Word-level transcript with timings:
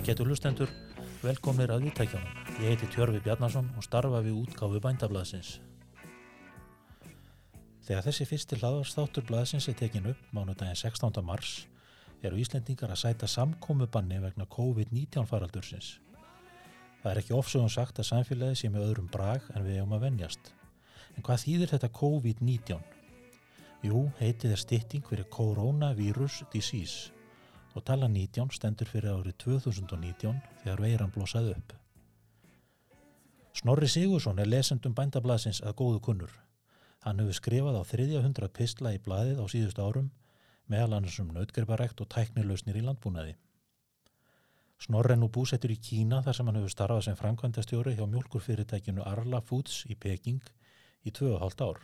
Ágætu 0.00 0.24
hlustendur, 0.24 0.70
velkomnir 1.20 1.68
að 1.74 1.82
viðtækjónum. 1.84 2.36
Ég 2.62 2.70
heiti 2.70 2.86
Tjörfi 2.88 3.18
Bjarnason 3.20 3.66
og 3.76 3.84
starfa 3.84 4.22
við 4.24 4.38
útgáfu 4.46 4.80
bændablaðsins. 4.80 5.50
Þegar 7.84 8.06
þessi 8.06 8.26
fyrsti 8.30 8.58
hlaðarstáttur 8.62 9.26
blaðsins 9.28 9.68
er 9.68 9.76
tekin 9.76 10.08
upp 10.14 10.22
mánudaginn 10.32 10.80
16. 10.80 11.20
mars 11.20 11.66
eru 12.24 12.40
Íslendingar 12.40 12.94
að 12.94 13.02
sæta 13.02 13.28
samkomubanni 13.28 14.22
vegna 14.24 14.48
COVID-19 14.48 15.28
faraldursins. 15.28 15.92
Það 17.02 17.12
er 17.12 17.20
ekki 17.20 17.36
ofsögum 17.36 17.68
sagt 17.68 18.00
að 18.00 18.08
samfélagi 18.14 18.62
sé 18.62 18.72
með 18.72 18.88
öðrum 18.88 19.12
brag 19.12 19.52
en 19.52 19.68
við 19.68 19.82
hefum 19.82 19.96
að 20.00 20.08
venjast. 20.08 20.54
En 21.12 21.28
hvað 21.28 21.44
þýðir 21.44 21.76
þetta 21.76 21.94
COVID-19? 22.00 22.82
Jú, 23.84 24.06
heitið 24.16 24.56
er 24.56 24.64
stytting 24.64 25.04
fyrir 25.12 25.28
Coronavirus 25.28 26.46
Disease 26.56 27.19
og 27.74 27.84
tala 27.86 28.08
19 28.08 28.50
stendur 28.56 28.88
fyrir 28.90 29.14
árið 29.14 29.36
2019 29.44 30.40
þegar 30.62 30.82
veiran 30.84 31.12
blósaði 31.14 31.54
upp. 31.56 31.74
Snorri 33.54 33.88
Sigursson 33.88 34.38
er 34.38 34.48
lesendum 34.48 34.94
bændablasins 34.94 35.60
að 35.66 35.76
góðu 35.82 36.00
kunnur. 36.06 36.32
Hann 37.04 37.20
hefur 37.20 37.36
skrifað 37.36 37.80
á 37.80 37.84
300 37.84 38.48
pistla 38.56 38.94
í 38.94 39.02
bladið 39.02 39.42
á 39.42 39.46
síðust 39.50 39.78
árum 39.78 40.10
meðal 40.70 40.98
annars 40.98 41.18
um 41.22 41.30
nautgerbarækt 41.34 42.00
og 42.04 42.10
tæknilausnir 42.14 42.78
í 42.78 42.84
landbúnaði. 42.86 43.34
Snorri 44.80 45.16
nú 45.18 45.28
búsettur 45.28 45.72
í 45.74 45.80
Kína 45.82 46.22
þar 46.24 46.36
sem 46.36 46.48
hann 46.48 46.56
hefur 46.60 46.72
starfað 46.72 47.02
sem 47.08 47.18
framkvæmdastjóri 47.18 47.96
hjá 47.98 48.06
mjölkurfyrirtækinu 48.08 49.04
Arla 49.04 49.42
Foods 49.44 49.82
í 49.92 49.96
Peking 49.98 50.40
í 51.04 51.12
2,5 51.12 51.64
ár. 51.66 51.82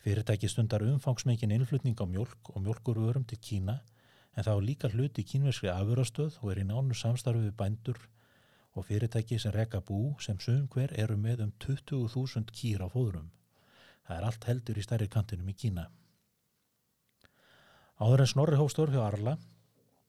Fyrirtæki 0.00 0.48
stundar 0.48 0.82
umfangsmeikin 0.82 1.52
innflutning 1.54 2.00
á 2.00 2.06
mjölk 2.08 2.50
og 2.54 2.64
mjölkurvörum 2.64 3.26
til 3.28 3.38
Kína 3.38 3.76
en 4.36 4.46
það 4.46 4.56
á 4.56 4.66
líka 4.68 4.90
hluti 4.92 5.24
kínverskri 5.26 5.70
afurastöð 5.72 6.38
og 6.40 6.52
er 6.52 6.62
í 6.62 6.66
nánu 6.68 6.96
samstarfi 6.96 7.48
við 7.48 7.56
bændur 7.58 8.00
og 8.78 8.86
fyrirtæki 8.86 9.38
sem 9.42 9.54
rekka 9.54 9.80
bú 9.80 10.14
sem 10.22 10.38
sum 10.40 10.66
hver 10.74 10.94
eru 11.04 11.16
með 11.18 11.44
um 11.46 11.52
20.000 11.64 12.54
kýr 12.54 12.84
á 12.86 12.88
fóðurum. 12.92 13.30
Það 14.06 14.16
er 14.16 14.26
allt 14.28 14.46
heldur 14.48 14.78
í 14.78 14.84
stærri 14.86 15.08
kantinum 15.10 15.50
í 15.50 15.56
Kína. 15.58 15.88
Áður 18.00 18.24
en 18.24 18.30
Snorri 18.30 18.56
hóstör 18.56 18.92
hjá 18.94 19.02
Arla, 19.04 19.36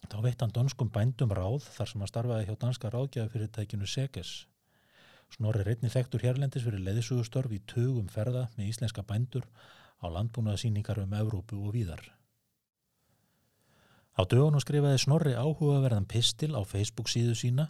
þá 0.07 0.17
veitt 0.23 0.41
hann 0.41 0.53
dönskum 0.55 0.93
bændum 0.93 1.33
ráð 1.35 1.65
þar 1.73 1.89
sem 1.89 2.01
hann 2.01 2.11
starfaði 2.11 2.47
hjá 2.47 2.55
danska 2.61 2.93
ráðgjafafyrirtækinu 2.93 3.89
Seges. 3.89 4.31
Snorri 5.31 5.65
reyni 5.67 5.91
þektur 5.91 6.23
hérlendis 6.23 6.63
fyrir 6.63 6.83
leðisugustörf 6.85 7.51
í 7.55 7.61
tugum 7.67 8.07
ferða 8.11 8.47
með 8.55 8.71
íslenska 8.71 9.03
bændur 9.07 9.47
á 10.03 10.05
landbúnaðsýningar 10.07 11.03
um 11.03 11.13
Evrópu 11.19 11.59
og 11.61 11.75
víðar. 11.75 12.03
Á 14.21 14.29
dögunum 14.29 14.61
skrifaði 14.61 14.99
Snorri 15.01 15.31
áhugaverðan 15.33 16.05
pistil 16.05 16.51
á 16.53 16.61
Facebook 16.61 17.07
síðu 17.09 17.33
sína 17.33 17.63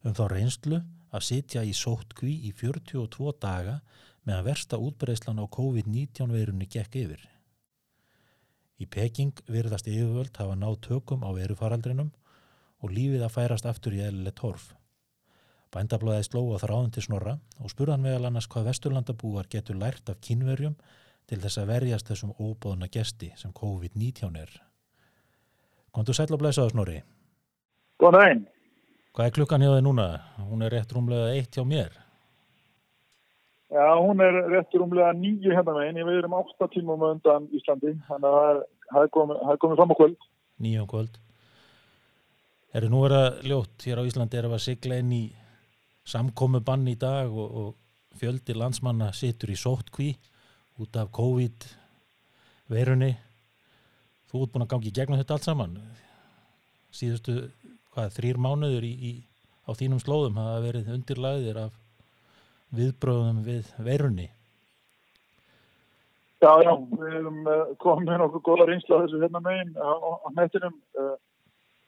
um 0.00 0.14
þá 0.16 0.22
reynslu 0.32 0.78
að 1.12 1.24
sitja 1.26 1.60
í 1.68 1.74
sóttkví 1.76 2.30
í 2.48 2.52
42 2.56 3.34
daga 3.42 3.74
með 4.24 4.38
að 4.38 4.46
versta 4.46 4.78
útbreyslan 4.80 5.42
á 5.42 5.44
COVID-19 5.52 6.32
veirunni 6.32 6.68
gekk 6.72 6.96
yfir. 7.02 7.20
Í 8.80 8.88
Peking 8.88 9.42
virðast 9.52 9.90
yfirvöld 9.90 10.32
hafa 10.40 10.54
náð 10.56 10.78
tökum 10.86 11.26
á 11.28 11.30
verufaraldrinum 11.36 12.08
og 12.80 12.94
lífið 12.94 13.26
að 13.26 13.34
færast 13.34 13.68
aftur 13.68 13.98
í 13.98 14.00
eðlileg 14.06 14.38
torf. 14.38 14.70
Bændablaði 15.74 16.24
sló 16.24 16.46
á 16.56 16.62
þráðun 16.62 16.94
til 16.96 17.04
Snorra 17.04 17.34
og 17.60 17.74
spurðan 17.74 18.06
meðal 18.06 18.30
annars 18.30 18.48
hvað 18.48 18.70
vesturlandabúar 18.70 19.50
getur 19.52 19.76
lært 19.76 20.08
af 20.08 20.22
kynverjum 20.24 20.78
til 21.28 21.42
þess 21.44 21.60
að 21.60 21.68
verjast 21.74 22.08
þessum 22.08 22.32
óbóðna 22.40 22.88
gesti 22.88 23.34
sem 23.36 23.52
COVID-19 23.52 24.40
er. 24.40 24.56
Kontu 25.94 26.14
sæl 26.16 26.32
og 26.34 26.42
blæsaðu 26.42 26.74
Snorri. 26.74 26.98
Góðan 27.98 28.18
daginn. 28.18 28.44
Hvað 29.16 29.26
er 29.26 29.34
klukkan 29.34 29.64
hjá 29.64 29.72
þig 29.72 29.86
núna? 29.86 30.06
Hún 30.46 30.62
er 30.62 30.74
rétt 30.76 30.92
rúmlega 30.94 31.32
eitt 31.34 31.56
hjá 31.56 31.64
mér. 31.66 31.96
Já, 33.68 33.86
hún 33.98 34.20
er 34.24 34.36
rétt 34.52 34.76
rúmlega 34.78 35.10
nýju 35.16 35.56
hérna 35.56 35.74
meginn. 35.74 36.04
Við 36.06 36.20
erum 36.20 36.36
átta 36.38 36.68
tímum 36.72 37.02
undan 37.08 37.48
Íslandi. 37.56 37.96
Þannig 38.06 38.36
að 38.42 38.60
það 38.92 39.02
er 39.02 39.10
komið, 39.16 39.42
komið 39.64 39.80
fram 39.80 39.92
á 39.92 39.96
kvöld. 39.98 40.28
Nýju 40.62 40.84
á 40.84 40.92
kvöld. 40.92 41.18
Eru 42.78 42.92
nú 42.92 43.02
verið 43.02 43.24
að 43.24 43.50
ljótt 43.50 43.88
hér 43.88 44.00
á 44.00 44.08
Íslandi 44.08 44.38
er 44.38 44.48
að 44.48 44.62
sigla 44.62 45.00
inn 45.02 45.12
í 45.16 45.22
samkomi 46.08 46.60
bann 46.64 46.88
í 46.88 46.96
dag 47.00 47.32
og, 47.32 47.48
og 47.60 48.18
fjöldi 48.20 48.56
landsmanna 48.56 49.10
situr 49.16 49.52
í 49.52 49.58
sóttkví 49.58 50.12
út 50.78 50.96
af 51.00 51.10
COVID 51.16 51.66
verunni. 52.70 53.16
Þú 54.28 54.44
ert 54.44 54.54
búin 54.54 54.64
að 54.66 54.72
gangi 54.74 54.90
í 54.90 54.94
gegnum 54.96 55.20
þetta 55.20 55.36
allt 55.38 55.46
saman. 55.48 55.76
Síðustu, 56.94 57.36
hvað, 57.94 58.10
þrýr 58.16 58.40
mánuður 58.44 58.84
í, 58.88 58.94
í, 59.10 59.12
á 59.64 59.70
þínum 59.76 60.02
slóðum 60.02 60.40
hafa 60.40 60.58
verið 60.64 60.90
undirlæðir 60.96 61.62
af 61.66 61.78
viðbröðum 62.76 63.40
við 63.46 63.70
veirunni. 63.84 64.28
Já, 66.38 66.52
já, 66.62 66.70
við 67.00 67.14
erum 67.18 67.38
uh, 67.50 67.62
komið 67.82 68.12
með 68.12 68.20
nokkuð 68.22 68.44
góða 68.46 68.66
reynsla 68.68 69.00
þessu 69.02 69.22
hérna 69.24 69.40
megin 69.42 69.72
á, 69.74 69.90
á 69.90 70.28
nettinum. 70.36 70.76
Uh, 70.94 71.16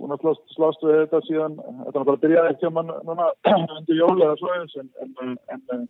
búin 0.00 0.14
að 0.16 0.24
slást, 0.24 0.54
slást 0.56 0.86
við 0.86 0.96
þetta 1.02 1.20
síðan, 1.26 1.58
þetta 1.60 1.92
er 2.00 2.06
bara 2.08 2.16
að 2.16 2.24
byrja 2.24 2.46
ekki 2.50 2.66
að 2.66 2.74
mann 2.78 2.94
núna 3.06 3.28
undir 3.76 4.00
jólega 4.00 4.38
svoðins 4.40 4.78
en, 4.80 4.88
en, 5.04 5.36
en, 5.52 5.62
en 5.76 5.84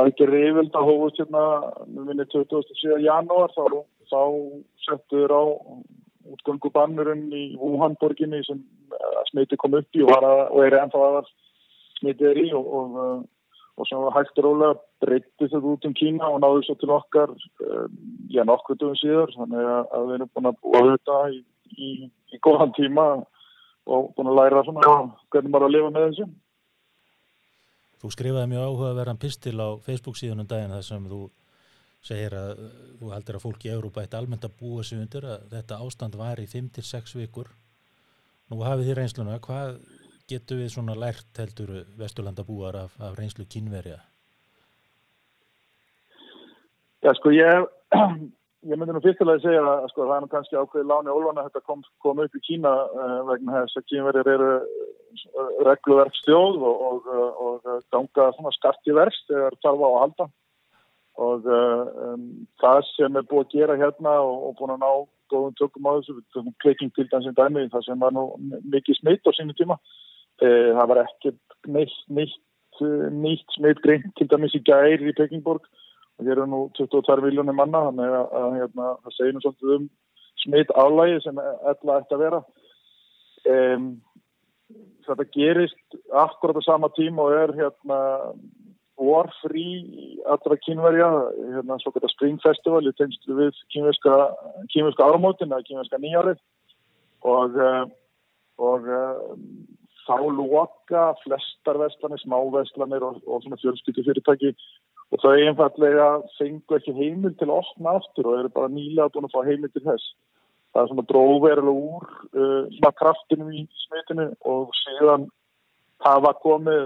aðgerri 0.00 0.42
yfirld 0.50 0.76
að 0.76 0.90
hófust 0.90 1.22
hérna, 1.22 1.44
við 1.86 2.10
minnum 2.10 2.30
27. 2.34 2.98
janúar, 3.06 3.54
þá, 3.54 3.78
þá 4.10 4.22
settur 4.84 5.32
á 5.32 5.42
útgöngu 6.28 6.70
bannurinn 6.74 7.28
í 7.32 7.44
Wuhan-borginni 7.56 8.42
sem 8.46 8.60
smiti 9.30 9.56
kom 9.60 9.76
upp 9.78 9.96
í 9.96 10.04
og, 10.04 10.12
að, 10.18 10.44
og 10.52 10.64
er 10.64 10.78
ennþá 10.82 11.04
aðar 11.06 11.30
smitið 11.98 12.30
er 12.30 12.40
í 12.42 12.48
og, 12.56 12.68
og, 12.80 12.98
og 13.78 13.88
sem 13.88 14.08
hægt 14.14 14.40
og 14.40 14.46
rólega 14.46 14.78
breytti 15.04 15.46
þetta 15.46 15.72
út 15.72 15.88
um 15.88 15.96
Kína 15.96 16.28
og 16.32 16.42
náðu 16.42 16.66
svo 16.66 16.76
til 16.80 16.92
okkar 16.94 17.32
já, 18.32 18.42
nokkur 18.44 18.78
dögum 18.78 18.98
síðar. 18.98 19.32
Þannig 19.36 19.70
að 19.70 20.06
við 20.08 20.18
erum 20.18 20.32
búin 20.34 20.50
að 20.50 20.60
búa 20.64 20.84
þetta 20.90 21.18
í, 21.32 21.40
í, 21.76 21.88
í 22.34 22.42
góðan 22.44 22.74
tíma 22.76 23.08
og 23.88 24.12
búin 24.16 24.32
að 24.32 24.38
læra 24.42 24.64
svona 24.66 24.94
hvernig 25.32 25.52
maður 25.52 25.68
að 25.68 25.74
lifa 25.76 25.94
með 25.94 26.06
þessu. 26.08 26.28
Þú 27.98 28.12
skrifaði 28.14 28.50
mjög 28.52 28.68
áhugaverðan 28.68 29.22
pistil 29.22 29.58
á 29.58 29.68
Facebook 29.82 30.18
síðan 30.18 30.44
um 30.44 30.50
daginn 30.50 30.74
þar 30.76 30.84
sem 30.86 31.06
þú 31.10 31.24
segir 32.04 32.34
að 32.36 32.60
þú 33.00 33.12
heldur 33.12 33.38
að 33.38 33.44
fólk 33.44 33.64
í 33.66 33.72
Európa 33.72 34.04
eitt 34.04 34.16
almennt 34.16 34.46
að 34.46 34.58
búa 34.60 34.84
sig 34.86 35.00
undir 35.00 35.26
að 35.26 35.48
þetta 35.54 35.80
ástand 35.84 36.18
var 36.18 36.40
í 36.40 36.46
5-6 36.50 37.16
vikur. 37.18 37.50
Nú 38.48 38.62
hafið 38.64 38.90
þið 38.90 38.98
reynsluna, 38.98 39.40
hvað 39.44 39.80
getur 40.28 40.62
við 40.62 40.72
svona 40.72 40.96
lært 40.96 41.40
heldur 41.40 41.74
Vesturlanda 41.98 42.44
búar 42.44 42.76
af, 42.84 42.96
af 43.00 43.16
reynslu 43.18 43.46
kynverja? 43.48 43.98
Já 47.04 47.12
sko 47.14 47.32
ég, 47.32 47.68
ég 48.68 48.74
myndi 48.76 48.94
nú 48.94 49.02
fyrstulega 49.04 49.38
að 49.38 49.46
segja 49.46 49.64
að 49.64 49.88
sko, 49.92 50.06
það 50.08 50.14
er 50.16 50.24
nú 50.24 50.30
kannski 50.32 50.58
ákveðið 50.58 50.90
láni 50.90 51.14
ólvan 51.14 51.40
að 51.40 51.50
þetta 51.50 51.64
kom, 51.68 51.84
kom 52.04 52.22
upp 52.24 52.38
í 52.38 52.44
Kína 52.44 52.72
uh, 52.88 53.18
vegna 53.28 53.62
þess 53.62 53.80
að 53.80 53.88
kynverjar 53.92 54.32
eru 54.34 54.50
regluverkstjóð 55.66 56.58
og, 56.68 56.82
og, 56.88 57.06
og, 57.44 57.70
ganga 57.94 58.28
svona 58.36 58.52
skart 58.54 58.90
í 58.90 58.94
verst 58.96 59.24
þegar 59.30 59.56
þarf 59.64 59.82
á 59.82 59.88
að 59.88 60.00
halda 60.02 60.26
og 61.18 61.46
um, 61.50 62.26
það 62.62 62.80
sem 62.92 63.16
er 63.18 63.26
búið 63.26 63.46
að 63.46 63.54
gera 63.56 63.78
hérna 63.80 64.18
og, 64.22 64.34
og 64.48 64.58
búin 64.58 64.74
að 64.76 64.84
ná 64.84 64.90
góðum 65.32 65.56
tökum 65.58 65.88
á 65.90 65.92
þessu, 65.98 66.44
kleiking 66.62 66.92
til 66.94 67.08
dansinn 67.10 67.36
dæmi 67.36 67.66
það 67.72 67.86
sem 67.86 68.00
var 68.00 68.14
nú 68.14 68.28
mikið 68.72 69.00
smitt 69.00 69.28
á 69.28 69.32
sínu 69.36 69.56
tíma. 69.58 69.78
E, 70.40 70.48
það 70.78 70.86
var 70.92 71.02
ekki 71.02 71.32
neitt, 71.74 71.96
neitt, 72.08 72.36
neitt 73.12 73.56
smitt 73.56 73.82
greint 73.84 74.08
til 74.18 74.28
dæmis 74.30 74.56
í 74.56 74.62
gæri 74.64 75.10
í 75.10 75.16
Pekingborg. 75.18 75.66
Og 76.18 76.26
hér 76.26 76.38
eru 76.38 76.48
nú 76.50 76.60
22 76.78 77.22
miljónir 77.26 77.54
manna 77.54 77.84
þannig 77.88 78.14
að, 78.20 78.30
að 78.40 78.56
hérna, 78.58 78.92
það 79.04 79.16
segir 79.16 79.34
nú 79.34 79.42
svolítið 79.44 79.74
um 79.76 79.88
smitt 80.42 80.72
álægi 80.74 81.20
sem 81.26 81.42
ætla 81.70 82.00
ætti 82.00 82.16
að 82.16 82.24
vera. 82.24 82.40
Um, 83.48 83.90
þetta 85.06 85.28
gerist 85.34 85.98
akkurat 86.24 86.58
á 86.58 86.62
sama 86.66 86.90
tíma 86.96 87.26
og 87.26 87.36
er 87.36 87.54
hérna 87.58 88.00
vorfrí 88.98 89.66
allra 90.26 90.58
kynverja, 90.64 91.08
hérna 91.54 91.78
svo 91.82 91.92
geta 91.94 92.10
Spring 92.10 92.40
Festival 92.42 92.82
í 92.88 92.94
tengstu 92.98 93.36
við 93.38 93.58
kynverska, 93.72 94.18
kynverska 94.74 95.06
áramótin 95.06 95.52
eða 95.52 95.66
kynverska 95.68 96.00
nýjarið 96.02 96.40
og, 97.30 97.58
og 98.58 98.88
þá 100.08 100.16
loka 100.32 101.04
flestar 101.22 101.78
vestlanir, 101.82 102.20
smávestlanir 102.24 103.04
og, 103.04 103.20
og 103.26 103.44
svona 103.44 103.60
fjölskyttu 103.60 104.06
fyrirtæki 104.06 104.54
og 105.12 105.22
þau 105.22 105.34
einfallega 105.36 106.08
fengu 106.36 106.76
ekki 106.78 106.96
heimil 106.96 107.34
til 107.38 107.48
að 107.48 107.60
opna 107.62 107.96
aftur 108.00 108.30
og 108.30 108.40
eru 108.40 108.52
bara 108.56 108.72
nýlega 108.72 109.12
búin 109.14 109.28
að 109.28 109.34
fá 109.36 109.40
heimil 109.46 109.72
til 109.72 109.84
þess. 109.86 110.12
Það 110.72 110.82
er 110.82 110.90
svona 110.90 111.06
dróðverulega 111.08 111.86
úr 111.92 112.08
uh, 112.36 112.64
svona 112.76 112.94
kraftinu 113.00 113.48
í 113.56 113.64
smitinu 113.86 114.28
og 114.52 114.74
síðan 114.82 115.28
hafa 116.04 116.32
komið 116.42 116.82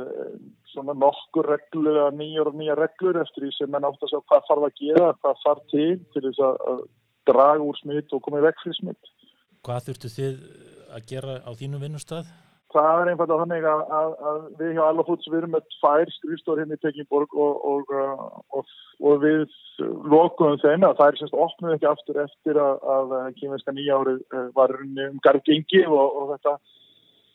svona 0.73 0.95
nokkur 0.97 1.49
reglu 1.53 1.93
eða 1.93 2.11
nýjar 2.17 2.49
og 2.49 2.59
nýjar 2.59 2.81
reglur 2.81 3.21
eftir 3.21 3.47
því 3.47 3.51
sem 3.57 3.73
menn 3.73 3.85
átt 3.85 4.05
að 4.05 4.13
sjá 4.13 4.21
hvað 4.21 4.47
þarf 4.49 4.69
að 4.69 4.79
gera, 4.81 5.09
hvað 5.21 5.43
þarf 5.43 5.67
til 5.73 5.91
til 6.15 6.23
þess 6.29 6.45
að 6.49 6.85
draga 7.29 7.67
úr 7.67 7.81
smitt 7.81 8.15
og 8.17 8.23
koma 8.25 8.41
í 8.41 8.47
vekk 8.47 8.63
fyrir 8.65 8.79
smitt. 8.79 9.13
Hvað 9.63 9.85
þurftu 9.89 10.13
þið 10.17 10.41
að 10.97 11.05
gera 11.13 11.37
á 11.45 11.51
þínum 11.59 11.85
vinnustad? 11.85 12.33
það 12.73 13.01
er 13.01 13.11
einfallega 13.13 13.43
þannig 13.43 13.67
að, 13.69 13.83
að, 13.99 14.13
að 14.31 14.45
við 14.61 14.71
hjá 14.77 14.83
Allafoods 14.87 15.29
við 15.29 15.39
erum 15.41 15.55
með 15.57 15.65
tvær 15.77 16.13
skrifstóri 16.17 16.63
hérna 16.63 16.79
í 16.79 16.83
Pekinborg 16.83 17.35
og, 17.45 17.67
og, 17.73 17.93
og, 18.57 18.75
og 19.03 19.25
við 19.25 19.43
lokuðum 20.13 20.61
þeim 20.63 20.87
að 20.89 20.97
það 21.01 21.11
er 21.11 21.19
semst 21.21 21.39
opnuð 21.45 21.77
ekki 21.77 21.91
aftur 21.91 22.21
eftir 22.25 22.61
að, 22.63 22.87
að 22.97 23.15
kýmverska 23.41 23.77
nýjári 23.77 24.17
var 24.57 24.77
um 24.79 25.21
gargengi 25.25 25.85
og 25.89 26.33
þetta 26.35 26.57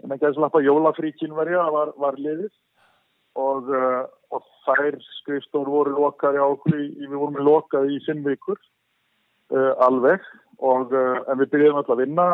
en 0.04 0.14
ekki 0.14 0.30
að 0.30 0.38
slappa 0.38 0.64
jólafríkin 0.66 1.36
verja 1.38 1.66
var, 1.74 1.94
var 1.98 2.18
liðið. 2.22 2.54
Og 3.38 3.70
þær 4.68 4.98
skrifstóri 5.22 5.72
voru 5.72 5.96
lokaði 5.96 6.42
á 6.42 6.48
okkur 6.48 6.76
í, 6.76 6.88
við 7.06 7.16
vorum 7.16 7.40
lokaði 7.46 7.98
í 7.98 8.04
fimm 8.08 8.26
vikur 8.26 8.60
uh, 9.54 9.74
alveg. 9.88 10.24
Og 10.58 10.94
uh, 10.96 11.22
en 11.30 11.40
við 11.42 11.52
byrjum 11.54 11.80
alltaf 11.80 11.96
að 11.96 12.04
vinna 12.04 12.28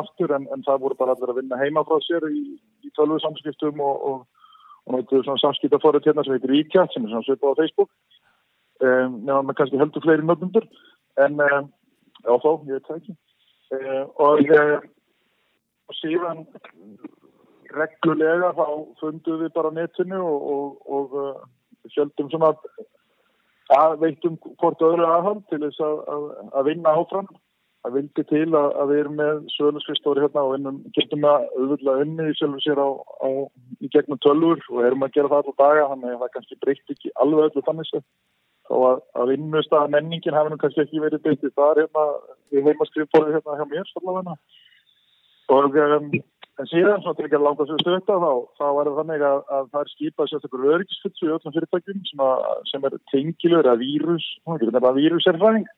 aftur 0.00 0.32
en, 0.36 0.46
en 0.54 0.64
það 0.66 0.84
voru 0.86 0.98
bara 0.98 1.16
allir 1.16 1.32
að 1.32 1.42
vinna 1.42 1.60
heima 1.60 1.84
frá 1.88 2.00
sér 2.06 2.24
í, 2.30 2.44
í 2.86 2.92
tölvu 2.96 3.20
samskiptum 3.22 3.82
og, 3.84 4.06
og, 4.10 4.46
og 4.86 4.96
náttúrulega 4.96 5.28
svona 5.28 5.44
samskiptaforrið 5.44 6.08
hérna 6.08 6.24
sem 6.24 6.36
heitir 6.36 6.54
Ríkja 6.54 6.86
sem 6.92 7.04
er 7.04 7.12
svona 7.12 7.28
svipað 7.28 7.52
á 7.52 7.60
Facebook. 7.60 7.92
Um, 8.80 9.20
nefnum 9.26 9.50
við 9.50 9.58
kannski 9.58 9.82
heldur 9.82 10.06
fleiri 10.06 10.24
nöfnundur. 10.24 10.70
En 11.20 11.36
um, 11.44 11.68
já 12.24 12.32
þá, 12.32 12.50
ég 12.70 12.78
veit 12.78 12.88
það 12.88 13.02
ekki. 13.02 13.18
Uh, 13.70 14.04
og 14.24 14.40
og 15.90 15.98
síðan 15.98 16.44
reglulega 17.74 18.54
þá 18.54 18.64
fundum 19.00 19.42
við 19.42 19.52
bara 19.54 19.74
netinu 19.74 20.22
og, 20.22 20.80
og, 20.86 21.12
og 21.18 21.92
sjöldum 21.94 22.30
svona 22.30 22.54
að 23.70 24.00
veitum 24.00 24.38
hvort 24.58 24.82
öðru 24.82 25.06
aðhald 25.06 25.44
til 25.50 25.60
þess 25.62 25.84
að, 25.86 26.02
að, 26.14 26.26
að 26.58 26.68
vinna 26.70 26.96
áfram. 26.98 27.30
Það 27.80 27.94
vildi 27.96 28.22
til 28.28 28.48
að, 28.58 28.66
að 28.76 28.90
við 28.90 28.98
erum 29.00 29.14
með 29.16 29.38
söluskristóri 29.54 30.20
hérna 30.20 30.42
og 30.44 30.56
innum, 30.58 30.80
getum 30.96 31.22
að 31.24 31.46
auðvitað 31.54 32.02
unni 32.04 32.26
í 32.28 32.34
sjálfur 32.36 32.64
sér 32.64 32.80
á, 32.82 32.88
á 32.92 33.28
í 33.80 33.88
gegnum 33.94 34.20
tölur 34.20 34.60
og 34.68 34.82
erum 34.84 35.06
að 35.06 35.14
gera 35.14 35.30
það 35.30 35.38
alltaf 35.38 35.62
daga 35.62 35.86
þannig 35.94 36.12
að 36.12 36.20
það 36.24 36.34
kannski 36.34 36.58
breytt 36.60 36.92
ekki 36.92 37.14
alveg 37.24 37.46
öllu 37.46 37.64
þannig 37.70 37.94
þá 38.70 38.76
að, 38.90 39.00
að 39.22 39.32
vinnust 39.32 39.72
að 39.78 39.94
menningin 39.96 40.36
hafi 40.36 40.52
nú 40.52 40.60
kannski 40.60 40.84
ekki 40.84 41.00
verið 41.06 41.24
beitt 41.24 41.46
það 41.46 41.70
er 41.70 41.80
hérna, 41.86 42.04
við 42.52 42.68
heim 42.68 42.84
að 42.84 42.90
skrifbóri 42.90 43.34
hérna 43.38 43.56
hjá 43.56 43.64
mér 43.72 43.94
allavega 44.02 44.36
og 45.50 45.76
um, 45.80 46.08
síðan 46.70 47.02
svona 47.02 47.16
til 47.18 47.26
ekki 47.26 47.38
að 47.38 47.46
láta 47.46 47.66
sér 47.68 47.82
stötta 47.82 48.16
þá, 48.22 48.32
þá 48.60 48.64
var 48.76 48.88
það 48.90 48.98
þannig 49.00 49.26
að, 49.26 49.42
að 49.56 49.68
það 49.72 49.82
er 49.82 49.92
skipað 49.94 50.30
sérstaklega 50.30 50.74
öryggisfutsu 50.76 51.26
í 51.26 51.34
öllum 51.34 51.54
fyrirtækjum 51.56 52.00
sem, 52.08 52.24
að, 52.26 52.48
sem 52.70 52.88
er 52.88 52.96
tengilur 53.12 53.70
að 53.70 53.84
vírus, 53.84 54.26
það 54.48 54.80
er 54.80 54.98
víruserfræðing 54.98 55.68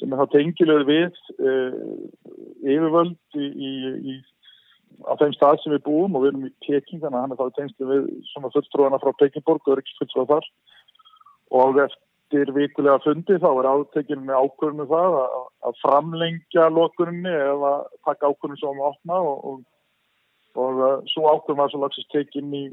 sem 0.00 0.12
er 0.12 0.22
þá 0.22 0.32
tengilur 0.32 0.86
við 0.88 1.18
uh, 1.38 1.82
yfirvöld 2.64 3.38
í, 3.38 3.46
í, 3.46 3.72
í, 4.14 4.16
á 5.06 5.12
þeim 5.20 5.34
stað 5.36 5.60
sem 5.62 5.74
við 5.76 5.84
búum 5.86 6.16
og 6.16 6.24
við 6.24 6.32
erum 6.32 6.48
í 6.48 6.54
Peking 6.66 7.02
þannig 7.02 7.18
að 7.18 7.24
hann 7.24 7.36
er 7.36 7.42
þá 7.42 7.58
tengst 7.58 7.86
við 7.92 8.08
svona 8.32 8.52
fulltrúana 8.54 9.00
frá 9.02 9.12
Pekingborg, 9.20 9.70
öryggisfutsu 9.74 10.24
á 10.26 10.30
þar. 10.34 10.50
Og 11.54 11.78
eftir 12.24 12.52
vikulega 12.56 12.98
fundi 13.04 13.36
þá 13.38 13.50
er 13.52 13.68
átekinn 13.68 14.24
með 14.26 14.40
ákvörðinu 14.48 14.86
það 14.88 15.16
að, 15.20 15.38
að 15.68 15.78
framlengja 15.82 16.68
lokuninni 16.72 17.30
eða 17.30 17.72
taka 18.04 18.30
ákvörðinu 18.32 18.60
sem 18.60 18.80
að 18.80 18.90
opna 18.90 19.20
og, 19.20 19.38
og 19.44 19.62
og 20.54 20.78
uh, 20.78 21.00
svo 21.10 21.26
ákveðum 21.30 21.58
var 21.58 21.70
svo 21.72 21.80
lagsist 21.82 22.10
tekinn 22.14 22.52
í 22.54 22.64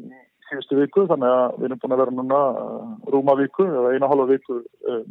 fyrstu 0.52 0.78
viku 0.78 1.08
þannig 1.10 1.32
að 1.34 1.56
við 1.58 1.68
erum 1.68 1.80
búin 1.82 1.96
að 1.96 2.02
vera 2.04 2.14
núna 2.14 2.42
uh, 2.62 2.92
rúma 3.10 3.36
viku 3.40 3.66
eða 3.66 3.94
eina 3.96 4.10
hálfa 4.12 4.28
viku 4.30 4.60
uh, 4.62 5.02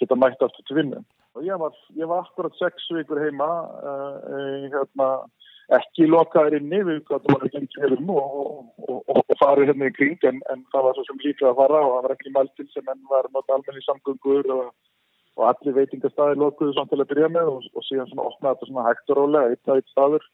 geta 0.00 0.18
mætt 0.18 0.42
aftur 0.44 0.66
til 0.68 0.76
vinnu. 0.80 1.00
Ég 1.46 1.56
var, 1.60 1.72
ég 1.96 2.10
var 2.10 2.26
akkurat 2.26 2.56
sex 2.58 2.88
vikur 2.92 3.20
heima 3.22 3.48
hérna, 4.72 5.08
ekki 5.78 6.06
lokaður 6.10 6.56
inni 6.58 6.80
við 6.88 7.00
gætum 7.08 7.34
að 7.34 7.42
vera 7.42 7.52
gengið 7.54 7.84
hefum 7.84 8.12
og, 8.14 8.38
og, 8.44 8.94
og, 8.98 9.20
og 9.22 9.36
farið 9.42 9.70
hérna 9.70 9.90
í 9.90 9.96
kring 9.96 10.28
en, 10.30 10.40
en 10.52 10.64
það 10.72 10.86
var 10.86 10.96
svo 10.96 11.04
sem 11.08 11.20
líka 11.24 11.50
að 11.50 11.58
fara 11.60 11.82
og 11.84 11.92
það 11.92 12.06
var 12.06 12.14
ekki 12.16 12.34
mæltil 12.36 12.68
sem 12.72 12.94
enn 12.94 13.04
var 13.10 13.28
nátt 13.34 13.54
almenni 13.54 13.84
samgöngur 13.86 14.50
og 14.56 15.44
allir 15.50 15.76
veitingastæðir 15.76 16.40
lokuðu 16.42 16.74
samt 16.76 16.90
til 16.92 17.00
að 17.00 17.12
byrja 17.12 17.30
með 17.32 17.52
og 17.54 17.84
síðan 17.86 18.10
svona 18.10 18.26
opnaði 18.28 18.56
þetta 18.56 18.70
svona 18.72 18.88
hægt 18.88 19.12
og 19.14 19.20
rólega 19.20 19.54
eitt 19.54 19.70
að 19.70 19.80
eitt 19.80 19.94
staður 19.94 20.26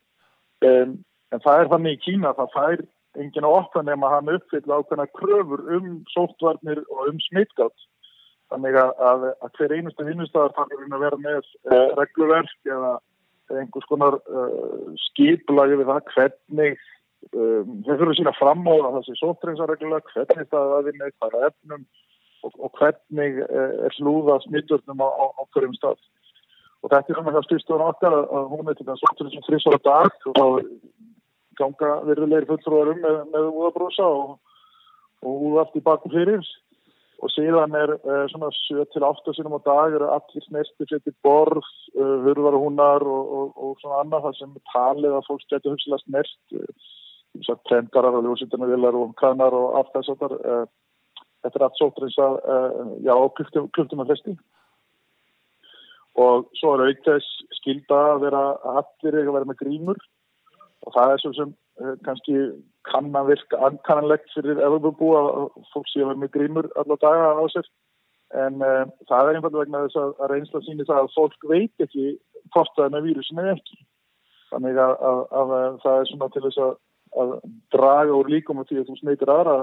um, 0.66 0.96
En 1.34 1.42
það 1.42 1.60
er 1.60 1.72
þannig 1.72 1.96
í 1.96 2.02
Kína 2.04 2.30
að 2.30 2.38
það 2.40 2.54
fær 2.54 2.82
enginn 3.22 3.48
á 3.48 3.50
opna 3.50 3.82
nema 3.86 4.12
hann 4.12 4.30
uppfylla 4.30 4.78
ákveðna 4.80 5.06
kröfur 5.18 5.62
um 5.76 5.88
sóttvarnir 6.12 6.82
og 6.92 7.10
um 7.10 7.20
smittgátt. 7.26 7.86
Þannig 8.52 8.78
að, 8.78 8.92
að, 9.10 9.24
að 9.42 9.58
hver 9.58 9.74
einustu 9.74 10.06
vinnustæðar 10.06 10.54
þannig 10.58 10.84
að 10.86 11.04
vera 11.06 11.20
með 11.24 11.40
uh, 11.66 11.88
regluverk 11.98 12.70
eða 12.70 12.92
einhvers 13.54 13.88
konar 13.90 14.18
uh, 14.18 14.90
skiplagi 15.10 15.78
við 15.80 15.90
það 15.90 16.10
hvernig 16.14 16.74
um, 17.32 17.76
þeir 17.86 18.00
fyrir 18.00 18.10
að 18.12 18.18
sína 18.20 18.34
fram 18.38 18.66
á 18.66 18.74
það 18.74 18.98
þessi 18.98 19.16
sóttreinsarreglulega, 19.20 20.12
hvernig 20.14 20.50
það 20.50 20.66
er 20.66 20.76
aðvinni, 20.78 21.12
hvað 21.20 21.38
er 21.38 21.48
efnum 21.50 21.86
og, 22.42 22.58
og 22.58 22.80
hvernig 22.80 23.40
uh, 23.46 23.72
er 23.86 23.96
slúða 23.98 24.40
smitturnum 24.46 25.04
á, 25.06 25.08
á, 25.08 25.24
á 25.38 25.42
hverjum 25.54 25.78
stað. 25.78 26.02
Og 26.84 26.92
þetta 26.92 27.12
er 27.12 27.18
svona 27.18 27.36
það 27.36 27.48
styrstuðan 27.48 27.88
okkar 27.90 28.18
að, 28.18 28.26
að 28.38 28.50
hún 28.52 28.68
er 28.70 28.78
til 28.78 28.86
þess 28.86 28.96
að 28.96 29.02
sóttreinsum 29.04 29.46
þrjusvara 29.46 29.82
dag 29.86 30.28
og 30.30 30.36
þá 30.36 30.46
ganga 31.56 31.92
virðulegri 32.04 32.50
fulltrúarum 32.50 33.00
með, 33.00 33.22
með 33.32 33.48
úðabrósa 33.48 34.06
og, 34.06 34.36
og 35.24 35.46
úða 35.48 35.64
allt 35.64 35.78
í 35.78 35.84
bakum 35.86 36.12
fyrir 36.12 36.44
og 37.24 37.32
síðan 37.32 37.74
er 37.78 37.94
uh, 37.96 38.24
svona 38.32 38.50
7-8 38.66 39.34
sinum 39.36 39.56
á 39.56 39.60
dag 39.64 39.94
eru 39.96 40.08
allir 40.12 40.44
snertir 40.44 40.90
settir 40.90 41.14
borð, 41.24 41.64
uh, 41.96 42.00
eh, 42.02 42.16
hurðarhúnar 42.26 43.04
og, 43.04 43.30
og, 43.38 43.52
og 43.56 43.78
svona 43.80 44.02
annað 44.02 44.26
það 44.26 44.40
sem 44.40 44.58
talið 44.72 45.16
að 45.16 45.28
fólk 45.30 45.46
getur 45.52 45.76
hugsilega 45.76 46.04
snert 46.04 46.58
uh, 46.60 47.62
trengarar 47.68 48.18
og 48.18 48.26
ljósittarnavilar 48.26 48.96
og 48.96 49.14
kannar 49.20 49.56
og 49.56 49.78
allt 49.80 49.94
þess 49.96 50.12
að 50.14 50.36
þetta 51.44 51.58
er 51.58 51.64
allt 51.66 51.80
sótrins 51.80 52.16
að 52.18 52.38
já, 53.04 53.12
kluktum, 53.36 54.00
að 54.00 54.14
festi 54.14 54.36
og 56.16 56.46
svo 56.56 56.72
er 56.74 56.86
auðvitað 56.86 57.26
skilda 57.58 57.98
að 58.14 58.22
vera 58.24 58.42
allir 58.72 59.18
að 59.20 59.34
vera 59.36 59.48
með 59.50 59.60
grímur. 59.60 59.98
Og 60.86 60.94
það 60.94 61.12
er 61.12 61.22
svo 61.22 61.32
sem 61.36 61.50
uh, 61.52 61.65
kannski 62.06 62.36
kannan 62.88 63.26
virka 63.28 63.58
ankannanlegt 63.66 64.30
fyrir 64.34 64.60
Evropabú 64.62 65.10
að 65.18 65.28
fólk 65.72 65.90
sé 65.90 66.00
að 66.00 66.12
vera 66.12 66.22
með 66.22 66.32
grímur 66.36 66.70
alla 66.80 66.96
daga 67.02 67.34
á 67.36 67.44
sér. 67.52 67.68
En 68.36 68.62
uh, 68.64 68.86
það 69.08 69.28
er 69.28 69.38
einfalda 69.38 69.62
vegna 69.62 69.84
þess 69.84 70.00
að, 70.02 70.14
að 70.20 70.32
reynsla 70.32 70.62
síni 70.64 70.86
það 70.88 71.02
að 71.02 71.12
fólk 71.14 71.46
veit 71.50 71.84
ekki 71.84 72.08
hvort 72.54 72.72
það 72.74 72.88
er 72.88 72.94
með 72.96 73.06
vírusin 73.10 73.42
eða 73.42 73.54
ekki. 73.54 73.78
Þannig 74.50 74.80
að, 74.82 74.94
að, 75.10 75.22
að 75.40 75.54
það 75.84 76.00
er 76.00 76.10
svona 76.10 76.28
til 76.34 76.44
þess 76.46 76.64
að 76.66 76.74
draga 77.72 78.12
úr 78.12 78.28
líkum 78.28 78.58
og 78.60 78.66
því 78.68 78.80
að 78.82 78.88
þú 78.90 78.96
sneitir 78.98 79.30
aðra 79.32 79.54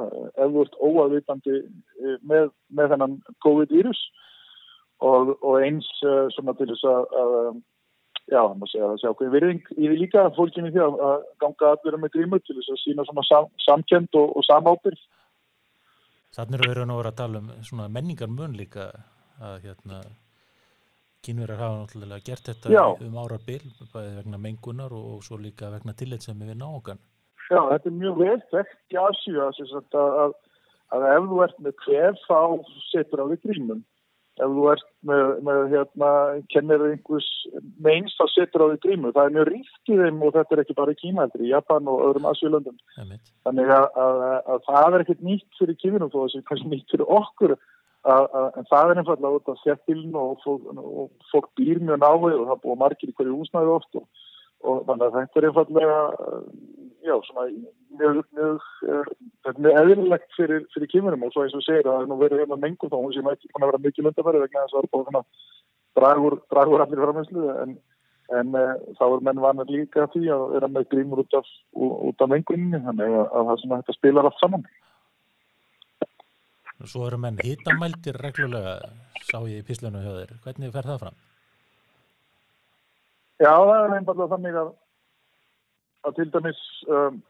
ef 0.41 0.53
þú 0.53 0.61
ert 0.63 0.77
óaðvitandi 0.79 1.57
eh, 1.59 2.15
með, 2.25 2.47
með 2.73 2.93
þennan 2.93 3.17
COVID-vírus. 3.45 3.99
Og, 5.03 5.33
og 5.43 5.59
eins 5.59 5.87
svona 6.31 6.53
til 6.55 6.69
þess 6.69 6.85
að 6.87 7.59
já, 8.31 8.39
það 8.39 8.57
má 8.59 8.65
segja 8.69 8.85
að 8.85 8.93
það 8.93 9.01
sé 9.01 9.11
ákveðin 9.11 9.33
virðing 9.35 9.69
í 9.75 9.83
því 9.83 9.99
líka 9.99 10.23
fólkinni 10.37 10.71
því 10.73 10.83
að 10.85 11.25
ganga 11.43 11.71
allir 11.73 11.99
með 11.99 12.13
grímur 12.15 12.43
til 12.43 12.57
þess 12.59 12.73
að 12.73 12.81
sína 12.83 13.05
svona 13.07 13.25
sam, 13.27 13.49
samkend 13.65 14.19
og, 14.19 14.35
og 14.37 14.47
samábyrg. 14.47 15.05
Þannig 16.33 16.59
eru 16.59 16.71
verið 16.71 16.83
að 16.83 16.99
vera 16.99 17.13
að 17.13 17.21
tala 17.21 17.41
um 17.43 17.49
svona 17.67 17.87
menningar 17.93 18.31
mun 18.33 18.55
líka 18.57 18.89
að 19.43 19.57
hérna 19.67 20.01
kynverðar 21.23 21.61
hafa 21.61 21.81
náttúrulega 21.81 22.25
gert 22.27 22.47
þetta 22.49 22.71
já. 22.73 22.83
um 23.05 23.19
ára 23.21 23.39
bil, 23.47 23.63
bæði 23.93 24.15
vegna 24.17 24.39
mengunar 24.45 24.95
og, 24.95 25.05
og 25.13 25.25
svo 25.27 25.39
líka 25.39 25.71
vegna 25.71 25.95
tillit 25.95 26.25
sem 26.25 26.39
við 26.39 26.57
nágan. 26.59 26.99
Já, 27.51 27.59
þetta 27.69 27.89
er 27.89 27.97
mjög 27.99 28.19
vel 28.19 28.39
þekkt 28.51 28.95
í 28.95 28.99
að, 28.99 29.61
að, 29.93 30.35
að 30.95 31.07
ef 31.11 31.29
þú 31.29 31.41
ert 31.45 31.63
með 31.63 31.81
hver 31.85 32.19
þá 32.23 32.39
setur 32.89 33.23
á 33.23 33.25
því 33.29 33.39
grímum 33.45 33.83
ef 34.41 34.53
þú 34.55 34.63
ert 34.71 34.87
með, 35.05 35.27
með 35.45 35.59
hérna, 35.73 36.09
kennir 36.53 36.85
einhvers 36.87 37.27
meins 37.85 38.15
þá 38.17 38.23
setur 38.33 38.65
á 38.65 38.67
því 38.71 38.79
grímu. 38.85 39.11
Það 39.13 39.27
er 39.27 39.35
mjög 39.35 39.51
ríkt 39.51 39.91
í 39.93 39.99
þeim 39.99 40.23
og 40.25 40.33
þetta 40.37 40.55
er 40.55 40.63
ekki 40.63 40.77
bara 40.79 40.95
í 40.95 40.99
Kína, 41.01 41.27
þetta 41.27 41.39
er 41.39 41.45
í 41.45 41.51
Japan 41.51 41.91
og 41.91 42.01
öðrum 42.07 42.27
Asjölöndum. 42.31 42.79
Þannig 42.97 43.75
að, 43.77 43.85
að, 44.05 44.25
að 44.55 44.65
það 44.69 44.89
er 44.89 45.05
ekkert 45.05 45.23
nýtt 45.29 45.61
fyrir 45.61 45.79
kífinum 45.83 46.11
þó 46.13 46.19
að 46.23 46.33
það 46.33 46.41
er 46.41 46.47
kannski 46.49 46.73
nýtt 46.73 46.95
fyrir 46.95 47.15
okkur 47.19 47.55
en 48.03 48.67
það 48.67 48.89
er 48.91 48.99
einfallega 48.99 49.37
út 49.37 49.51
af 49.51 49.61
þjættilin 49.63 50.15
og, 50.19 50.41
og 50.43 51.29
fólk 51.31 51.47
býr 51.55 51.79
mjög 51.79 52.01
náðu 52.01 52.33
og 52.41 52.49
það 52.49 52.63
búið 52.65 52.81
margir 52.81 53.11
í 53.13 53.15
hverju 53.15 53.37
húsnæðu 53.37 53.75
oft 53.77 53.99
og, 53.99 54.07
og 54.67 54.81
þannig 54.89 55.05
að 55.05 55.15
þetta 55.19 55.39
er 55.39 55.47
einfallega 55.49 55.99
já, 57.03 57.15
svona 57.27 57.45
mjög, 57.99 58.19
mjög, 58.33 58.67
mjög 59.57 59.79
eðlilegt 59.81 60.35
fyrir, 60.37 60.67
fyrir 60.73 60.91
kímunum 60.91 61.25
og 61.27 61.33
svo 61.33 61.43
eins 61.43 61.55
og 61.57 61.65
segir 61.65 61.89
að 61.91 62.07
nú 62.09 62.17
verið 62.21 62.43
hérna 62.43 62.59
mengun 62.61 62.91
þá 62.91 62.99
hún 62.99 63.15
sem 63.15 63.31
ekki 63.31 63.51
búin 63.51 63.65
að 63.65 63.73
vera 63.73 63.83
mikið 63.85 64.07
löndafæri 64.07 64.43
vegna 64.43 64.63
þess 64.63 64.77
að 64.77 64.77
það 64.77 64.83
er 64.83 64.93
búin 64.93 65.19
að 65.19 65.27
dragur, 65.99 66.37
dragur 66.53 66.85
allir 66.85 67.03
framhengslu 67.03 67.49
en, 67.63 67.75
en 68.39 68.55
uh, 68.59 68.71
þá 68.99 69.03
er 69.09 69.25
menn 69.27 69.43
vanað 69.43 69.75
líka 69.75 70.07
því 70.15 70.23
að 70.35 70.45
vera 70.55 70.71
með 70.71 70.89
grímur 70.93 71.23
út 71.25 71.37
af, 71.39 71.51
af 72.13 72.31
mengunni 72.31 72.81
þannig 72.87 73.17
að, 73.19 73.27
að 73.27 73.51
það 73.51 73.61
sem 73.61 73.75
þetta 73.77 73.97
spilar 73.99 74.29
allt 74.29 74.41
saman 74.41 74.67
Svo 76.83 77.05
eru 77.07 77.19
menn 77.21 77.37
hitamæltir 77.39 78.17
reglulega 78.19 78.79
sá 79.23 79.37
ég 79.47 79.61
í 79.61 79.67
pislunum 79.67 80.03
hjá 80.03 80.15
þeir 80.17 80.33
hvernig 80.43 80.73
fer 80.73 80.87
það 80.89 81.03
fram? 81.05 81.19
Já, 83.43 83.53
það 83.53 83.77
er 83.77 83.93
einfallega 83.97 84.31
þannig 84.35 84.57
að 84.59 84.73
að 86.03 86.19
til 86.19 86.29
dæmis 86.33 86.61
um, 86.87 87.21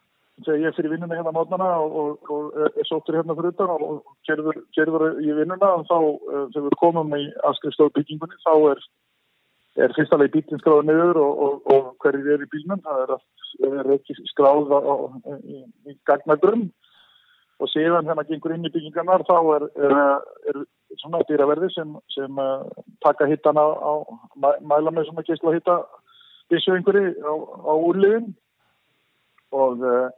þegar 0.42 0.62
ég 0.63 0.75
fyrir 0.77 0.94
vinnuna 0.94 1.18
hérna 1.20 1.34
mótnana 1.36 1.70
og, 1.84 1.96
og, 2.01 2.32
og 2.34 2.60
er 2.72 2.89
sóttur 2.89 3.20
hérna 3.20 3.36
fyrir 3.38 3.53
utan 3.53 3.74
og 3.75 4.01
gerður, 4.27 5.10
í 5.22 5.34
vinnuna 5.39 5.72
og 5.77 5.88
þá 5.89 5.98
uh, 6.00 6.46
þegar 6.53 6.68
við 6.70 6.77
komum 6.82 7.18
í 7.18 7.24
aðskrifstofu 7.50 7.94
byggingunni 7.98 8.39
þá 8.46 8.53
er, 8.74 8.84
er 9.86 9.98
fyrstalega 9.98 10.36
bílinn 10.38 10.63
skráður 10.63 10.89
niður 10.89 11.22
og, 11.24 11.60
og 11.75 11.92
hverjir 12.03 12.34
er 12.36 12.46
í 12.46 12.50
bílnum. 12.53 12.82
Það 12.86 13.03
er, 13.06 13.13
er 13.70 13.94
ekki 13.98 14.18
skráð 14.32 14.74
í, 15.44 15.63
í 15.89 15.98
gagnagrum 16.10 16.70
og 17.62 17.70
síðan 17.72 18.03
þegar 18.03 18.18
maður 18.18 18.32
gengur 18.32 18.56
inn 18.56 18.68
í 18.68 18.72
byggingarnar 18.74 19.25
þá 19.27 19.36
er, 19.56 19.68
er 19.88 20.63
svona 21.01 21.22
dýraverði 21.30 21.70
sem, 21.74 21.94
sem 22.13 22.39
uh, 22.42 22.65
taka 23.06 23.27
hittan 23.30 23.60
á, 23.60 23.65
á 23.70 23.94
mæla 24.62 24.94
með 24.94 25.10
svona 25.10 25.25
gísla 25.27 25.53
hitta 25.56 25.77
þessu 26.51 26.75
einhverju 26.75 27.13
á, 27.24 27.34
á 27.70 27.74
úrliðin 27.74 28.34
og 29.53 29.88
uh, 29.88 30.12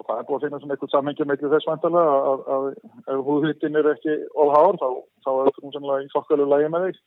og 0.00 0.08
það 0.08 0.18
er 0.18 0.26
búið 0.26 0.36
að 0.36 0.44
finna 0.46 0.60
svona 0.60 0.74
eitthvað 0.74 0.92
samhengi 0.94 1.24
með 1.28 1.42
þess 1.52 1.68
vantarlega 1.68 2.12
að, 2.30 2.44
að, 2.54 2.66
ef 3.12 3.22
húðhittin 3.26 3.78
er 3.80 3.88
ekki 3.92 4.14
ofhár 4.44 4.78
þá, 4.80 4.86
þá 5.26 5.30
er 5.32 5.50
það 5.50 5.74
svona 5.76 5.98
í 6.00 6.12
fokkalu 6.14 6.46
lægi 6.48 6.70
með 6.72 6.86
þig. 6.86 7.00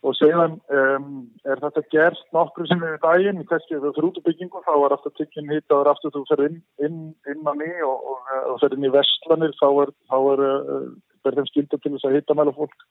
Og 0.00 0.14
séðan 0.16 0.54
um, 0.72 1.08
er 1.44 1.60
þetta 1.60 1.82
gert 1.92 2.22
nokkru 2.32 2.64
sem 2.70 2.84
í 2.86 2.92
daginn, 3.02 3.42
kannski 3.50 3.74
þegar 3.74 3.90
þú 3.90 3.96
fyrir 3.98 4.08
út 4.08 4.20
á 4.22 4.26
byggingu 4.28 4.62
þá 4.64 4.72
er 4.76 4.94
aftur 4.96 5.14
tikkin 5.18 5.50
hitt 5.52 5.74
og 5.74 5.82
er 5.82 5.90
aftur 5.90 6.14
þú 6.14 6.22
fyrir 6.30 6.48
inn, 6.48 6.62
inn, 6.86 7.02
inn 7.28 7.50
að 7.50 7.60
ný 7.60 7.68
og, 7.84 8.06
og, 8.14 8.30
og 8.54 8.62
fyrir 8.62 8.78
inn 8.78 8.88
í 8.88 8.94
vestlanir 8.94 9.52
þá 9.58 9.68
er, 9.84 9.92
þá 10.08 10.16
er 10.20 10.44
uh, 10.46 10.86
verðum 11.26 11.50
skildur 11.50 11.82
til 11.82 11.92
þess 11.96 12.08
að 12.08 12.16
hitta 12.16 12.38
mæla 12.38 12.56
fólk. 12.56 12.86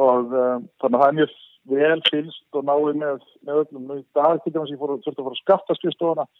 Og 0.00 0.32
um, 0.32 0.70
þannig 0.80 0.96
að 0.96 1.02
það 1.02 1.10
er 1.10 1.18
mjög 1.20 1.36
vel 1.72 2.00
fylst 2.08 2.56
og 2.56 2.64
náði 2.70 2.96
með, 3.02 3.28
með 3.44 3.60
öllum. 3.66 3.92
Í 3.98 4.02
dag 4.16 4.38
að 4.38 4.72
ég 4.72 4.80
fór 4.80 4.96
að 4.96 5.12
að 5.26 5.40
skatta 5.42 5.76
skrifstofana 5.78 6.30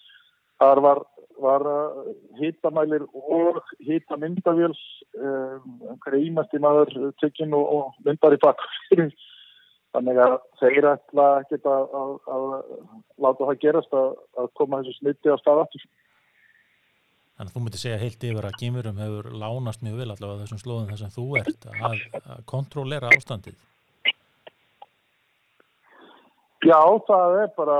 þar 0.62 0.84
var 0.86 1.02
var 1.42 1.64
hýttamælir 2.38 3.02
og 3.18 3.56
hýttamyndavél 3.82 4.70
um, 4.70 5.64
hverja 6.04 6.20
ímætti 6.28 6.60
maður 6.62 6.92
tekinn 7.18 7.56
og, 7.56 7.64
og 7.66 8.04
myndar 8.06 8.36
í 8.36 8.38
bakk 8.42 8.62
þannig 9.92 10.20
að 10.22 10.36
þeir 10.60 10.88
ætla 10.92 11.26
ekki 11.40 11.58
að, 11.64 11.96
að, 11.98 12.12
að 12.36 12.46
láta 13.24 13.48
það 13.48 13.60
gerast 13.64 13.96
að, 13.96 14.14
að 14.38 14.52
koma 14.60 14.82
þessu 14.84 15.00
snitti 15.00 15.34
á 15.34 15.36
staðaftur 15.40 15.88
Þannig 17.32 17.50
að 17.50 17.56
þú 17.56 17.60
myndi 17.64 17.78
segja 17.80 17.98
heilt 17.98 18.24
yfir 18.28 18.46
að 18.46 18.56
Gimurum 18.60 18.98
hefur 19.02 19.28
lánast 19.40 19.80
mjög 19.82 19.94
vel 19.98 20.10
allavega 20.12 20.44
þessum 20.44 20.58
slóðum 20.60 20.90
þess 20.92 21.06
að 21.06 21.14
þú 21.16 21.24
ert 21.40 21.64
að, 21.72 22.02
kontrollera 22.46 23.08
ástandið. 23.16 23.56
Já, 26.62 26.78
það 27.08 27.38
er 27.40 27.48
bara 27.56 27.78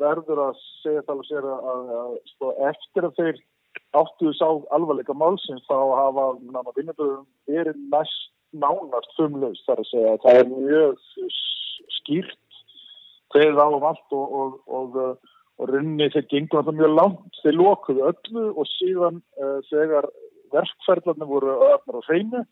verður 0.00 0.42
að 0.48 0.58
segja 0.82 1.04
það 1.04 1.14
alveg 1.14 1.30
sér 1.30 1.46
að, 1.52 1.70
að, 1.72 1.94
að 2.00 2.18
sko, 2.32 2.50
eftir 2.70 3.08
að 3.08 3.16
þeir 3.20 3.40
áttuðu 3.98 4.34
sá 4.36 4.48
alvarleika 4.74 5.16
málsins 5.16 5.64
þá 5.68 5.78
hafa 5.96 6.26
náma 6.52 6.74
vinnaböðum 6.76 7.24
verið 7.48 7.80
næst 7.92 8.28
nánast 8.56 9.16
þumlaust 9.16 9.66
þar 9.68 9.82
að 9.82 9.90
segja. 9.90 10.14
Það 10.24 10.38
er 10.40 10.52
mjög 10.52 11.02
skýrt 11.98 12.60
hverð 13.34 13.60
á 13.60 13.66
um 13.68 13.84
allt 13.84 14.16
og, 14.16 14.38
og, 14.40 14.54
og, 14.66 14.96
og 15.58 15.72
runni 15.72 16.08
þeir 16.14 16.28
gengur 16.30 16.62
alltaf 16.62 16.78
mjög 16.78 16.94
langt. 16.96 17.42
Þeir 17.42 17.58
lokuðu 17.60 18.06
öllu 18.12 18.46
og 18.54 18.70
síðan 18.76 19.20
uh, 19.40 19.58
þegar 19.68 20.08
verkferðlarnir 20.54 21.28
voru 21.28 21.58
öfnar 21.74 22.00
á 22.00 22.06
hreinu 22.08 22.44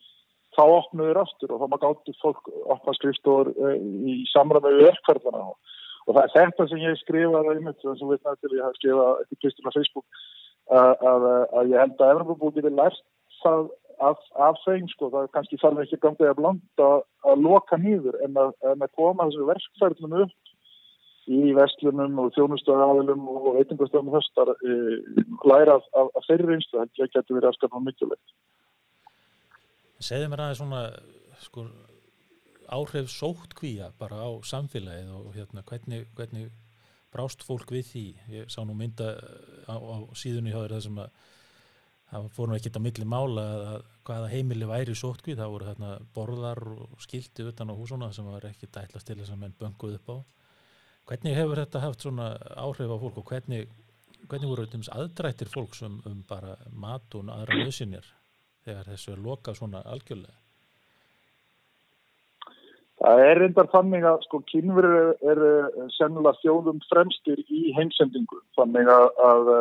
þá 0.57 0.63
opnuður 0.65 1.21
aftur 1.23 1.53
og 1.53 1.61
þá 1.61 1.67
maður 1.71 1.83
gátti 1.85 2.13
fólk 2.21 2.51
opna 2.69 2.93
skrifstofur 2.97 3.51
uh, 3.57 3.73
í 3.77 4.21
samræðu 4.33 4.85
verkferðlana 4.85 5.49
og 6.07 6.15
það 6.15 6.23
er 6.23 6.33
þetta 6.37 6.67
sem 6.69 6.83
ég 6.83 6.99
skrifaði 7.01 7.53
einmitt, 7.53 7.83
sem 7.83 7.99
við 7.99 8.15
veitum 8.15 8.39
til 8.41 8.53
ég 8.55 8.63
hafa 8.65 8.79
skrifað 8.79 9.11
eitthvað 9.21 9.41
pistur 9.43 9.67
á 9.67 9.75
Facebook 9.75 10.05
uh, 10.71 10.93
að, 11.11 11.27
að 11.59 11.73
ég 11.73 11.83
held 11.83 12.01
að 12.01 12.13
Evropabúi 12.15 12.55
getur 12.55 12.75
lært 12.77 13.03
það 13.41 13.69
af, 14.07 14.19
af 14.47 14.59
þeim 14.63 14.87
sko, 14.91 15.09
það 15.13 15.31
kannski 15.35 15.59
þarf 15.61 15.83
ekki 15.83 16.01
gangið 16.03 16.31
að 16.31 16.39
blanda 16.41 16.89
að 17.27 17.47
loka 17.47 17.79
nýður 17.81 18.19
en 18.25 18.37
að, 18.39 18.53
að 18.73 18.85
koma 18.95 19.27
þessu 19.27 19.47
verkferðlunum 19.49 20.27
upp 20.27 20.53
í 21.27 21.51
vestlunum 21.57 22.21
og 22.23 22.31
þjónustöðaðilum 22.37 23.25
og 23.33 23.47
veitingustöðum 23.57 24.13
þessar 24.15 24.53
uh, 24.53 24.93
læra 25.49 25.75
af, 25.81 25.89
af, 26.07 26.23
þeirri 26.29 26.55
einstu, 26.55 26.79
það 26.79 27.11
getur 27.17 27.39
verið 27.39 27.49
afskapna 27.51 27.83
mikilvægt. 27.83 28.37
Segðu 30.07 30.29
mér 30.31 30.45
aðeins 30.45 30.61
svona 30.61 30.83
sko, 31.41 31.65
áhrif 32.73 33.09
sóttkvíja 33.11 33.91
bara 33.99 34.19
á 34.23 34.29
samfélagið 34.45 35.11
og 35.15 35.33
hérna, 35.35 35.63
hvernig, 35.67 36.07
hvernig 36.17 36.51
brást 37.13 37.43
fólk 37.47 37.71
við 37.71 37.89
því. 37.91 38.05
Ég 38.33 38.51
sá 38.53 38.61
nú 38.65 38.75
mynda 38.77 39.13
á, 39.67 39.75
á 39.75 39.95
síðunni 40.17 40.53
hjá 40.53 40.59
þér 40.61 40.75
það 40.75 40.83
sem 40.87 41.01
að 41.03 41.21
það 42.07 42.29
fór 42.37 42.49
nú 42.49 42.57
ekkert 42.57 42.79
á 42.79 42.85
milli 42.85 43.07
mála 43.07 43.45
að 43.71 43.87
hvaða 44.07 44.31
heimili 44.31 44.69
væri 44.69 44.95
sóttkvíð. 44.95 45.39
Það 45.41 45.53
voru 45.55 45.69
þarna 45.71 45.93
borðar 46.15 46.63
og 46.75 47.01
skildi 47.03 47.47
utan 47.51 47.71
á 47.71 47.79
húsuna 47.79 48.11
sem 48.15 48.27
var 48.27 48.47
ekki 48.51 48.71
dætlast 48.71 49.07
til 49.07 49.17
þess 49.19 49.33
að 49.35 49.41
menn 49.43 49.57
bönguð 49.59 49.97
upp 49.99 50.13
á. 50.13 50.17
Hvernig 51.07 51.39
hefur 51.39 51.63
þetta 51.63 51.83
haft 51.83 52.03
svona 52.03 52.31
áhrif 52.59 52.91
á 52.91 52.97
fólk 52.99 53.19
og 53.21 53.31
hvernig, 53.31 53.67
hvernig 54.27 54.51
voru 54.51 54.67
þetta 54.67 54.95
aðdrættir 54.99 55.51
fólks 55.51 55.83
um, 55.87 56.01
um 56.07 56.23
bara 56.27 56.57
mat 56.71 57.15
og 57.15 57.31
aðra 57.31 57.63
lausinir? 57.63 58.07
þegar 58.67 58.91
þessu 58.91 59.13
er 59.13 59.23
lokað 59.23 59.59
svona 59.61 59.83
algjörlega? 59.87 60.46
Það 62.97 63.19
er 63.27 63.39
reyndar 63.41 63.67
þannig 63.69 64.05
að 64.09 64.23
sko 64.25 64.39
kynverður 64.49 65.11
eru 65.31 65.51
er 65.67 65.91
sennilega 65.93 66.41
þjóðum 66.41 66.79
fremstir 66.89 67.43
í 67.45 67.73
heimsendingu. 67.77 68.39
Þannig 68.57 68.89
að, 68.89 69.05
að, 69.27 69.51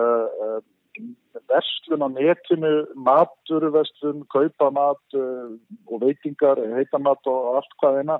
að 0.47 1.45
verslun 1.50 2.07
á 2.07 2.09
netinu, 2.14 2.73
maturverslun, 3.09 4.25
kaupamat 4.33 5.19
uh, 5.21 5.52
og 5.90 6.00
veitingar, 6.07 6.62
heitamat 6.78 7.28
og 7.28 7.61
allt 7.61 7.76
hvað 7.83 8.00
eina 8.02 8.19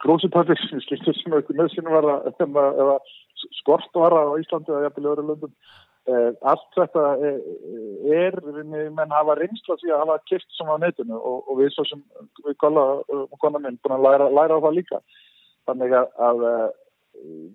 klósipallir, 0.00 0.56
uh, 0.56 0.82
skiltur 0.86 1.16
sem 1.18 1.34
auðvitað 1.34 1.60
nöðsynum 1.60 1.94
var 1.98 2.08
að 2.14 3.14
skort 3.58 3.92
var 3.96 4.14
á 4.16 4.38
Íslandi 4.40 4.72
eða 4.72 4.86
jafnvel 4.88 5.12
öðru 5.12 5.26
löndum 5.28 5.54
allt 6.10 6.76
þetta 6.76 7.02
er, 7.28 7.40
er 8.16 8.36
menn 8.94 9.12
hafa 9.14 9.36
reynsla 9.38 9.76
því 9.80 9.92
að 9.92 10.02
hafa 10.04 10.16
kipt 10.30 10.56
sem 10.56 10.70
á 10.70 10.76
netinu 10.80 11.18
og, 11.18 11.42
og 11.48 11.58
við 11.60 11.72
svo 11.74 11.84
sem 11.88 12.00
við 12.46 12.56
kolla 12.62 12.84
og 13.04 13.36
konar 13.42 13.62
minn 13.64 13.78
búin 13.84 13.98
að 13.98 14.06
læra, 14.06 14.30
læra 14.32 14.58
á 14.58 14.64
það 14.64 14.76
líka. 14.78 15.00
Þannig 15.68 15.94
að 15.98 16.24
að, 16.28 16.46
eh, 16.50 17.50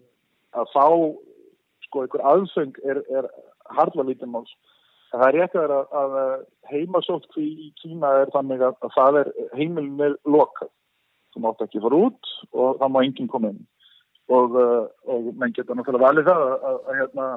að 0.61 0.71
fá 0.75 0.85
sko 1.87 2.03
einhver 2.03 2.25
aðfeng 2.31 2.79
er, 2.85 3.01
er 3.09 3.29
hardla 3.75 4.05
lítið 4.07 4.31
máls. 4.31 4.53
Það 5.15 5.27
er 5.27 5.37
rétt 5.39 5.57
að, 5.61 5.75
að 5.95 6.15
heimasótt 6.69 7.39
í 7.39 7.71
Kína 7.81 8.11
er 8.21 8.31
þannig 8.33 8.63
að, 8.67 8.77
að 8.83 8.95
það 8.97 9.19
er 9.21 9.31
heimilin 9.55 10.05
er 10.09 10.17
lokað. 10.27 10.71
Þú 11.33 11.43
mátt 11.43 11.65
ekki 11.65 11.83
fara 11.83 12.03
út 12.07 12.31
og 12.53 12.79
það 12.79 12.93
má 12.93 13.01
enginn 13.03 13.31
koma 13.31 13.51
inn. 13.53 13.65
Og, 14.31 14.55
eh, 14.57 14.85
og 15.11 15.33
menn 15.37 15.53
geta 15.53 15.75
náttúrulega 15.75 16.07
valið 16.07 16.31
það 16.31 16.47
að 16.69 16.95
hérna 17.01 17.27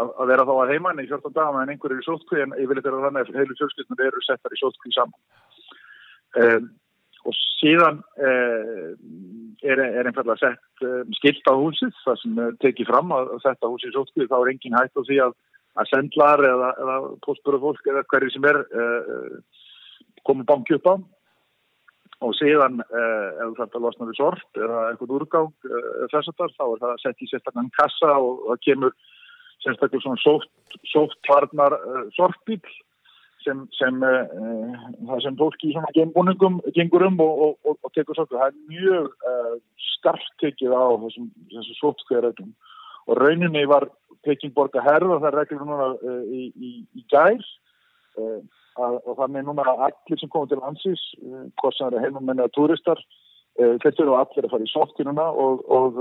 að 0.00 0.30
vera 0.32 0.46
þá 0.48 0.52
að 0.56 0.72
heimann 0.74 1.02
í 1.02 1.08
14 1.08 1.34
dagum 1.36 1.58
en 1.60 1.72
einhverju 1.72 2.00
í 2.00 2.06
sótkví 2.06 2.42
en 2.44 2.54
ég 2.58 2.70
vil 2.70 2.78
eitthvað 2.78 3.06
þannig 3.06 3.30
að 3.32 3.40
heilu 3.40 3.56
fjölskyldnur 3.58 4.06
eru 4.06 4.22
settar 4.24 4.54
í 4.54 4.60
sótkví 4.60 4.94
saman. 4.96 5.18
Um, 6.40 6.68
og 7.26 7.36
síðan 7.60 8.00
um, 8.00 8.90
er, 9.66 9.82
er 9.82 10.08
einfallega 10.08 10.38
sett 10.40 10.84
um, 10.86 11.12
skilt 11.18 11.50
á 11.50 11.54
húsið 11.58 11.92
það 12.04 12.20
sem 12.22 12.42
tekið 12.64 12.90
fram 12.90 13.14
að 13.16 13.32
þetta 13.44 13.72
húsið 13.72 13.90
í 13.90 13.96
sótkví 13.96 14.28
þá 14.30 14.36
er 14.38 14.52
engin 14.54 14.78
hægt 14.78 14.96
á 14.96 15.02
því 15.04 15.22
að, 15.26 15.38
að 15.80 15.90
sendlar 15.92 16.44
eða, 16.48 16.74
eða 16.84 16.98
postbúru 17.26 17.62
fólk 17.66 17.90
eða 17.92 18.06
hverju 18.12 18.34
sem 18.36 18.50
er 18.52 18.60
uh, 18.64 19.64
komið 20.28 20.48
banki 20.52 20.78
upp 20.78 20.92
á. 20.92 20.94
Og 22.20 22.34
síðan 22.36 22.82
uh, 22.84 23.28
ef 23.46 23.54
þetta 23.56 23.80
losnar 23.80 24.10
í 24.12 24.16
sort 24.18 24.58
eða 24.60 24.90
eitthvað 24.90 25.14
úrgang 25.16 25.52
uh, 25.68 26.08
þess 26.12 26.28
að 26.32 26.56
þá 26.56 26.66
er 26.66 26.82
það 26.82 26.98
sett 27.04 27.24
í 27.24 27.28
sérstaklega 27.30 27.78
kassa 27.78 28.16
og 28.20 28.42
það 28.48 28.66
kemur 28.66 28.96
sérstaklega 29.64 30.04
svona 30.04 30.20
sótt, 30.22 30.78
sóttvarnar 30.92 31.76
uh, 31.76 32.04
sortbíl 32.16 32.60
sem, 33.44 33.62
sem, 33.76 34.02
uh, 34.02 35.16
sem 35.24 35.36
fólki 35.38 35.70
í 35.70 35.74
svona 35.74 35.92
gembúningum 35.96 36.60
gengur 36.76 37.06
um 37.08 37.20
og, 37.24 37.40
og, 37.46 37.56
og, 37.64 37.78
og 37.84 37.94
tekur 37.96 38.16
svolítið. 38.16 38.38
Það 38.40 38.50
er 38.50 38.60
mjög 38.74 39.30
uh, 39.32 39.56
skarpt 39.94 40.36
tekið 40.42 40.76
á 40.76 40.84
þessum, 41.04 41.32
þessum 41.54 41.80
sóttkvæðarætum 41.80 42.54
og 43.08 43.20
rauninni 43.20 43.66
var 43.68 43.88
Peking 44.24 44.52
borga 44.52 44.82
herð 44.84 45.14
og 45.14 45.22
það 45.22 45.36
reglur 45.38 45.64
núna 45.64 45.86
í, 46.28 46.50
í, 46.52 46.70
í 46.92 47.04
gær 47.08 47.38
að, 48.20 48.98
og 49.00 49.14
þannig 49.16 49.46
núna 49.46 49.64
allir 49.72 50.20
sem 50.20 50.28
komið 50.28 50.52
til 50.52 50.60
uh, 50.60 51.46
hvort 51.60 51.76
sem 51.76 51.88
eru 51.88 52.02
heimamenni 52.04 52.44
að 52.44 52.52
turistar, 52.58 53.00
þetta 53.56 54.04
eru 54.04 54.14
allir 54.16 54.46
að 54.46 54.52
fara 54.52 54.64
í 54.64 54.70
sóttkynuna 54.70 55.24
og 55.42 55.96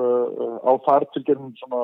á 0.63 0.71
fartilgerðum 0.85 1.55
svona 1.59 1.81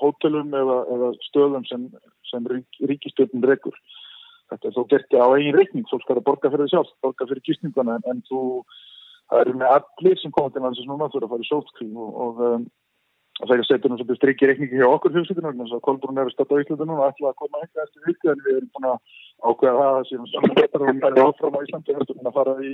hótelum 0.00 0.54
eða, 0.56 0.78
eða 0.94 1.12
stöðum 1.28 1.66
sem, 1.68 1.86
sem 2.30 2.48
rík, 2.52 2.80
ríkistöðun 2.90 3.46
rekur. 3.50 3.76
Þetta 4.50 4.68
er 4.68 4.74
þó 4.76 4.82
gerti 4.92 5.18
á 5.18 5.26
eigin 5.34 5.56
reikning, 5.56 5.86
þú 5.90 6.00
skal 6.02 6.18
að 6.20 6.26
borga 6.28 6.52
fyrir 6.52 6.70
sjálf, 6.70 6.90
borga 7.02 7.26
fyrir 7.26 7.42
kýstninguna 7.48 7.98
en, 7.98 8.08
en 8.12 8.24
þú, 8.28 8.40
það 9.30 9.44
eru 9.44 9.54
með 9.62 9.76
allir 9.80 10.20
sem 10.22 10.34
komið 10.34 10.54
til 10.54 10.66
landsins 10.66 10.90
núna, 10.90 11.08
þú 11.10 11.20
eru 11.20 11.28
að 11.28 11.32
fara 11.34 11.46
í 11.46 11.50
sótkring 11.50 11.96
og, 11.98 12.12
og, 12.26 12.44
um, 12.46 12.68
það 13.40 13.54
er 13.54 13.62
að 13.62 13.68
setja 13.68 13.90
nú 13.90 13.98
svolítið 13.98 14.18
strikki 14.20 14.48
reikningi 14.48 14.80
hjá 14.80 14.86
okkur 14.88 15.12
fjölskyldinu 15.12 15.50
þannig 15.50 15.74
að 15.76 15.82
Kolbrún 15.84 16.20
er 16.20 16.28
að 16.28 16.34
starta 16.34 16.56
á 16.56 16.60
Íslandinu 16.62 16.96
og 16.96 17.04
ætla 17.04 17.30
að 17.30 17.38
koma 17.42 17.60
eitthvað 17.60 17.84
eftir 17.84 18.06
viku 18.06 18.30
en 18.32 18.42
við 18.46 18.56
erum 18.56 18.70
búin 18.76 18.88
að 18.88 18.98
ákveða 19.50 19.82
það 19.82 19.96
að 19.96 20.06
síðan 20.10 20.30
saman 20.32 20.56
betur 20.56 20.84
og 20.84 20.88
við 20.88 21.06
erum 21.10 21.26
áfram 21.26 21.56
á 21.56 21.64
Íslandi 21.66 21.96
og 21.96 22.04
erum 22.06 22.30
að 22.30 22.36
fara 22.38 22.54
í, 22.56 22.72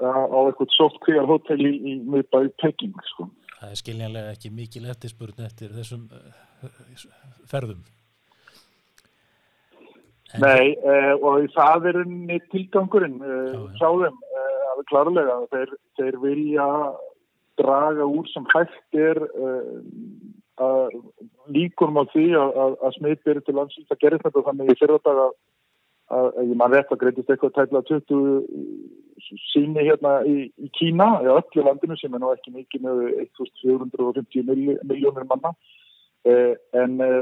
á 0.00 0.38
eitthvað 0.40 0.76
sóttkvíjar 0.78 1.28
hótel 1.28 1.60
í, 1.60 1.72
í 1.74 1.92
miðbæði 2.14 2.52
Peking 2.62 3.04
sko. 3.10 3.28
Það 3.64 3.72
er 3.72 3.80
skiljanlega 3.80 4.32
ekki 4.34 4.50
mikil 4.52 4.88
eftirspurn 4.92 5.44
eftir 5.46 5.70
þessum 5.72 6.02
uh, 6.12 7.04
ferðum. 7.48 7.80
En 10.34 10.44
Nei, 10.44 10.74
uh, 10.84 11.14
og 11.24 11.46
það 11.54 11.88
er 11.92 12.00
tilgangurinn 12.52 13.16
uh, 13.24 13.64
sáðum 13.80 14.18
að 14.36 14.80
við 14.80 14.86
klarlega 14.90 15.38
þeir, 15.54 15.74
þeir 15.96 16.20
vilja 16.26 16.68
draga 17.62 18.08
úr 18.10 18.28
sem 18.34 18.44
hægt 18.52 18.98
er 18.98 19.22
uh, 19.24 21.00
líkunum 21.54 22.02
á 22.02 22.04
því 22.12 22.26
að, 22.36 22.52
að, 22.66 22.76
að 22.84 22.96
smiðbyrju 22.98 23.46
til 23.46 23.56
landsins. 23.56 23.88
Að 23.88 24.02
gera 24.04 24.20
þetta 24.26 24.44
þannig 24.50 24.74
í 24.74 24.78
fyrradag 24.82 25.22
að, 26.12 26.28
ég 26.50 26.58
man 26.60 26.72
rétt 26.72 26.92
að 26.92 27.00
greitist 27.00 27.30
eitthvað 27.32 27.54
tætla 27.56 27.82
20 27.88 28.44
síni 29.52 29.86
hérna 29.86 30.18
í, 30.28 30.50
í 30.60 30.68
Kína 30.76 31.06
eða 31.22 31.38
öllu 31.40 31.64
landinu 31.64 31.96
sem 32.00 32.12
er 32.14 32.22
nú 32.22 32.32
ekki 32.34 32.52
mikið 32.54 32.84
með 32.84 33.02
1450 33.24 34.84
miljónir 34.84 35.28
manna. 35.30 35.54
Uh, 36.24 36.54
en 36.80 37.00
uh, 37.04 37.20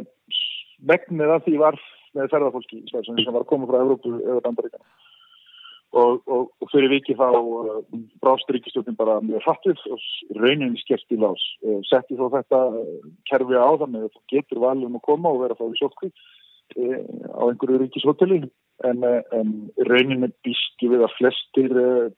vegnir 0.87 1.31
að 1.35 1.49
því 1.49 1.57
var 1.59 1.79
með 2.15 2.29
ferðarfólki 2.31 2.85
sem 2.91 3.33
var 3.33 3.43
að 3.43 3.49
koma 3.51 3.67
frá 3.67 3.81
Európu 3.83 4.13
eða 4.21 4.43
Bandaríkana 4.45 4.87
og, 5.93 6.23
og, 6.27 6.45
og 6.61 6.71
fyrir 6.73 6.91
viki 6.93 7.17
þá 7.19 7.27
uh, 7.37 7.81
brást 8.23 8.51
ríkistjóðin 8.53 8.97
bara 8.99 9.19
mjög 9.25 9.45
hrattið 9.45 9.83
og 9.93 10.07
rauninni 10.39 10.81
skert 10.81 11.13
í 11.13 11.19
lás. 11.21 11.43
Uh, 11.65 11.81
setti 11.89 12.17
þó 12.19 12.29
þetta 12.33 12.61
uh, 12.79 13.09
kerfi 13.29 13.59
á 13.59 13.71
þannig 13.83 14.07
að 14.07 14.15
það 14.15 14.37
getur 14.37 14.63
valum 14.65 14.99
að 14.99 15.07
koma 15.09 15.33
og 15.33 15.43
vera 15.45 15.59
þá 15.59 15.67
í 15.67 15.81
sjótkví 15.81 16.13
uh, 16.13 17.01
á 17.37 17.43
einhverju 17.51 17.83
ríkishotelli 17.85 18.41
en, 18.89 19.05
uh, 19.07 19.21
en 19.39 19.53
rauninni 19.89 20.31
býski 20.47 20.91
við 20.93 21.05
að 21.07 21.15
flestir 21.19 21.77
uh, 21.77 22.09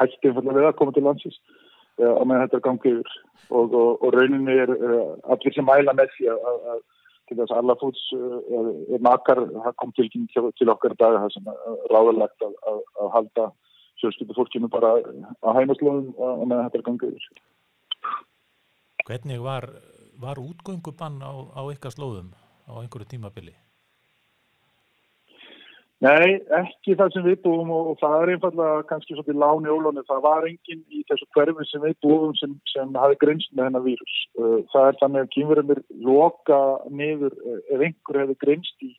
hætti 0.00 0.30
einfallega 0.30 0.58
við 0.60 0.68
að 0.70 0.78
koma 0.80 0.96
til 0.96 1.06
landsins 1.06 1.38
á 1.96 2.22
meðan 2.28 2.42
þetta 2.44 2.64
gangið 2.66 2.98
yfir 2.98 3.12
og, 3.56 3.74
og 4.04 4.10
rauninni 4.12 4.52
er 4.66 4.72
allir 4.76 5.54
sem 5.54 5.64
mæla 5.64 5.94
með 5.96 6.10
því 6.16 6.26
að, 6.34 6.58
að 6.74 6.82
til 7.26 7.38
þess 7.40 7.54
að 7.54 7.60
alla 7.62 7.76
fúts 7.80 8.02
uh, 8.14 8.72
er 8.94 9.02
makar, 9.02 9.42
það 9.64 9.76
kom 9.80 9.94
til, 9.96 10.08
til 10.34 10.72
okkar 10.72 10.94
dag 11.00 11.18
það 11.18 11.32
sem 11.34 11.50
ráðalegt 11.92 12.46
að, 12.46 12.56
að, 12.70 12.82
að 13.02 13.12
halda 13.16 13.46
sjálfskyldu 14.00 14.36
fólkinu 14.36 14.70
bara 14.70 14.94
á 15.00 15.48
heimaslóðum 15.56 16.12
og 16.20 16.44
með 16.48 16.64
þetta 16.66 16.86
gangið 16.90 17.14
yfir. 17.16 17.44
Hvernig 19.06 19.42
var, 19.42 19.70
var 20.20 20.40
útgöngubann 20.42 21.22
á, 21.24 21.32
á 21.56 21.62
ykkar 21.72 21.94
slóðum 21.94 22.34
á 22.68 22.72
einhverju 22.82 23.08
tímabili? 23.14 23.54
Nei, 26.04 26.34
ekki 26.52 26.92
það 26.98 27.14
sem 27.14 27.24
við 27.24 27.38
búum 27.46 27.70
og, 27.72 27.86
og 27.94 28.00
það 28.02 28.14
er 28.18 28.30
einfallega 28.34 28.82
kannski 28.90 29.14
svolítið 29.14 29.38
láni 29.40 29.70
ólónu. 29.72 30.02
Það 30.04 30.18
var 30.26 30.44
enginn 30.44 30.82
í 30.92 31.00
þessu 31.08 31.24
hverfi 31.32 31.64
sem 31.70 31.84
við 31.86 31.94
búum 32.04 32.34
sem, 32.36 32.52
sem 32.68 32.98
hafi 33.00 33.16
grinst 33.22 33.54
með 33.56 33.70
hennar 33.70 33.84
vírus. 33.86 34.16
Uh, 34.36 34.58
það 34.74 34.90
er 34.90 34.98
þannig 35.00 35.24
að 35.24 35.30
kýmverðumir 35.36 35.80
loka 36.04 36.60
niður 36.92 37.32
uh, 37.40 37.62
ef 37.72 37.86
einhver 37.88 38.20
hefði 38.20 38.36
grinst 38.44 38.84
í, 38.84 38.90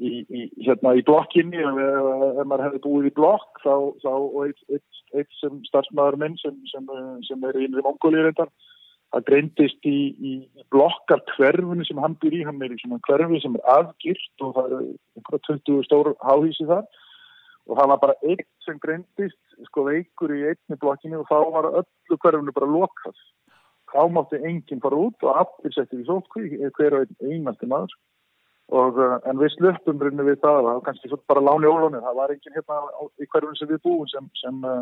í, 0.00 0.12
í, 0.24 0.46
hérna, 0.64 0.94
í 0.96 1.04
blokkinni 1.04 1.60
ef, 1.60 1.82
ef 1.84 2.40
maður 2.48 2.64
hefði 2.70 2.82
búið 2.88 3.10
í 3.10 3.14
blokk 3.20 3.60
þá, 3.66 3.74
þá 4.00 4.12
eitt, 4.46 4.64
eitt, 4.72 5.04
eitt 5.20 5.38
sem 5.42 5.60
starfsmæður 5.68 6.16
minn 6.24 6.40
sem, 6.40 6.56
sem, 6.72 6.88
sem 7.28 7.44
er 7.44 7.60
í 7.60 7.68
innri 7.68 7.84
mongóliður 7.84 8.32
þetta 8.32 8.48
það 9.14 9.26
greindist 9.30 9.88
í, 9.88 9.98
í 10.18 10.32
blokkar 10.74 11.22
hverfunu 11.34 11.84
sem 11.86 12.00
hann 12.02 12.16
byr 12.22 12.36
í, 12.36 12.44
hann 12.46 12.62
er 12.62 12.74
í 12.74 12.78
svona 12.80 13.00
hverfi 13.06 13.40
sem 13.42 13.56
er 13.58 13.68
afgirt 13.76 14.44
og 14.44 14.54
það 14.56 14.72
er 14.76 14.86
einhverja 15.16 15.44
20 15.48 15.86
stór 15.86 16.12
háhísi 16.24 16.68
þar. 16.68 16.86
Og 17.66 17.78
það 17.78 17.90
var 17.90 18.02
bara 18.02 18.18
eitt 18.22 18.48
sem 18.62 18.78
greindist 18.82 19.40
sko 19.66 19.86
veikur 19.88 20.34
í 20.34 20.44
einni 20.52 20.78
blokkinu 20.82 21.22
og 21.22 21.30
þá 21.30 21.38
var 21.54 21.70
öllu 21.82 22.18
hverfunu 22.22 22.54
bara 22.54 22.72
lokað. 22.74 23.24
Þá 23.90 24.02
mátti 24.12 24.42
enginn 24.42 24.82
fara 24.82 24.98
út 24.98 25.26
og 25.26 25.40
allir 25.40 25.74
settið 25.74 26.02
í 26.02 26.06
sótkví, 26.06 26.60
hver 26.76 26.98
og 26.98 27.06
einn 27.06 27.32
einasti 27.32 27.70
maður. 27.70 27.94
Og 28.74 28.98
uh, 28.98 29.18
en 29.30 29.38
við 29.38 29.52
slöppum 29.54 30.00
rinnu 30.02 30.24
við 30.26 30.40
það, 30.42 30.56
það 30.58 30.72
var 30.72 30.86
kannski 30.88 31.18
bara 31.30 31.42
láni 31.48 31.68
ólónið, 31.70 32.02
það 32.02 32.16
var 32.18 32.32
enginn 32.34 32.56
hérna 32.58 32.78
í 33.22 33.28
hverfunu 33.30 33.58
sem 33.58 33.70
við 33.70 33.82
búum 33.84 34.08
sem, 34.10 34.26
sem 34.42 34.64
uh, 34.66 34.80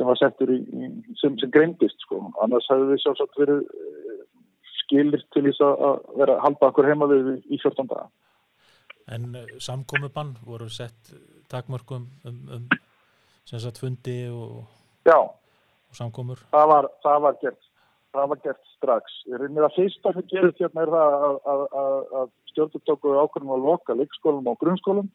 sem 0.00 0.08
var 0.08 0.16
settur 0.16 0.48
í, 0.54 0.58
sem, 1.20 1.34
sem 1.36 1.52
greindist 1.52 2.00
sko. 2.06 2.22
Annars 2.40 2.68
hefðu 2.72 2.94
við 2.94 3.02
sjálfsagt 3.02 3.36
verið 3.36 3.66
eh, 3.68 4.22
skilir 4.78 5.24
til 5.34 5.44
þess 5.50 5.60
að 5.66 6.06
vera 6.16 6.38
að 6.38 6.44
halda 6.46 6.70
okkur 6.70 6.88
heima 6.88 7.08
við 7.10 7.34
í 7.52 7.60
14 7.60 7.90
daga. 7.90 8.08
En 9.12 9.34
uh, 9.36 9.44
samkomiðbann 9.60 10.38
voru 10.46 10.70
sett 10.72 11.12
takmörkum 11.52 12.06
um, 12.24 12.40
um 12.56 12.68
sem 13.44 13.60
sagt 13.60 13.80
fundi 13.82 14.22
og, 14.30 14.62
og 15.10 15.96
samkomur? 15.96 16.40
Það 16.54 16.68
var, 16.72 16.88
það 17.04 17.24
var 17.26 17.38
gert. 17.42 17.64
Það 18.14 18.28
var 18.32 18.42
gert 18.44 18.68
strax. 18.76 19.16
Ég 19.30 19.42
reynir 19.42 19.66
að 19.66 19.76
fyrsta 19.76 20.12
sem 20.16 20.28
gerist 20.30 20.62
hérna 20.62 20.84
er 20.84 20.92
það 20.94 21.16
að, 21.16 21.36
að, 21.52 21.64
að, 22.20 22.30
stjórnum 22.50 22.84
tóku 22.86 23.12
ákveðum 23.14 23.52
að 23.54 23.66
loka 23.68 23.94
leikskólum 23.98 24.48
og 24.50 24.56
grunnskólum 24.62 25.10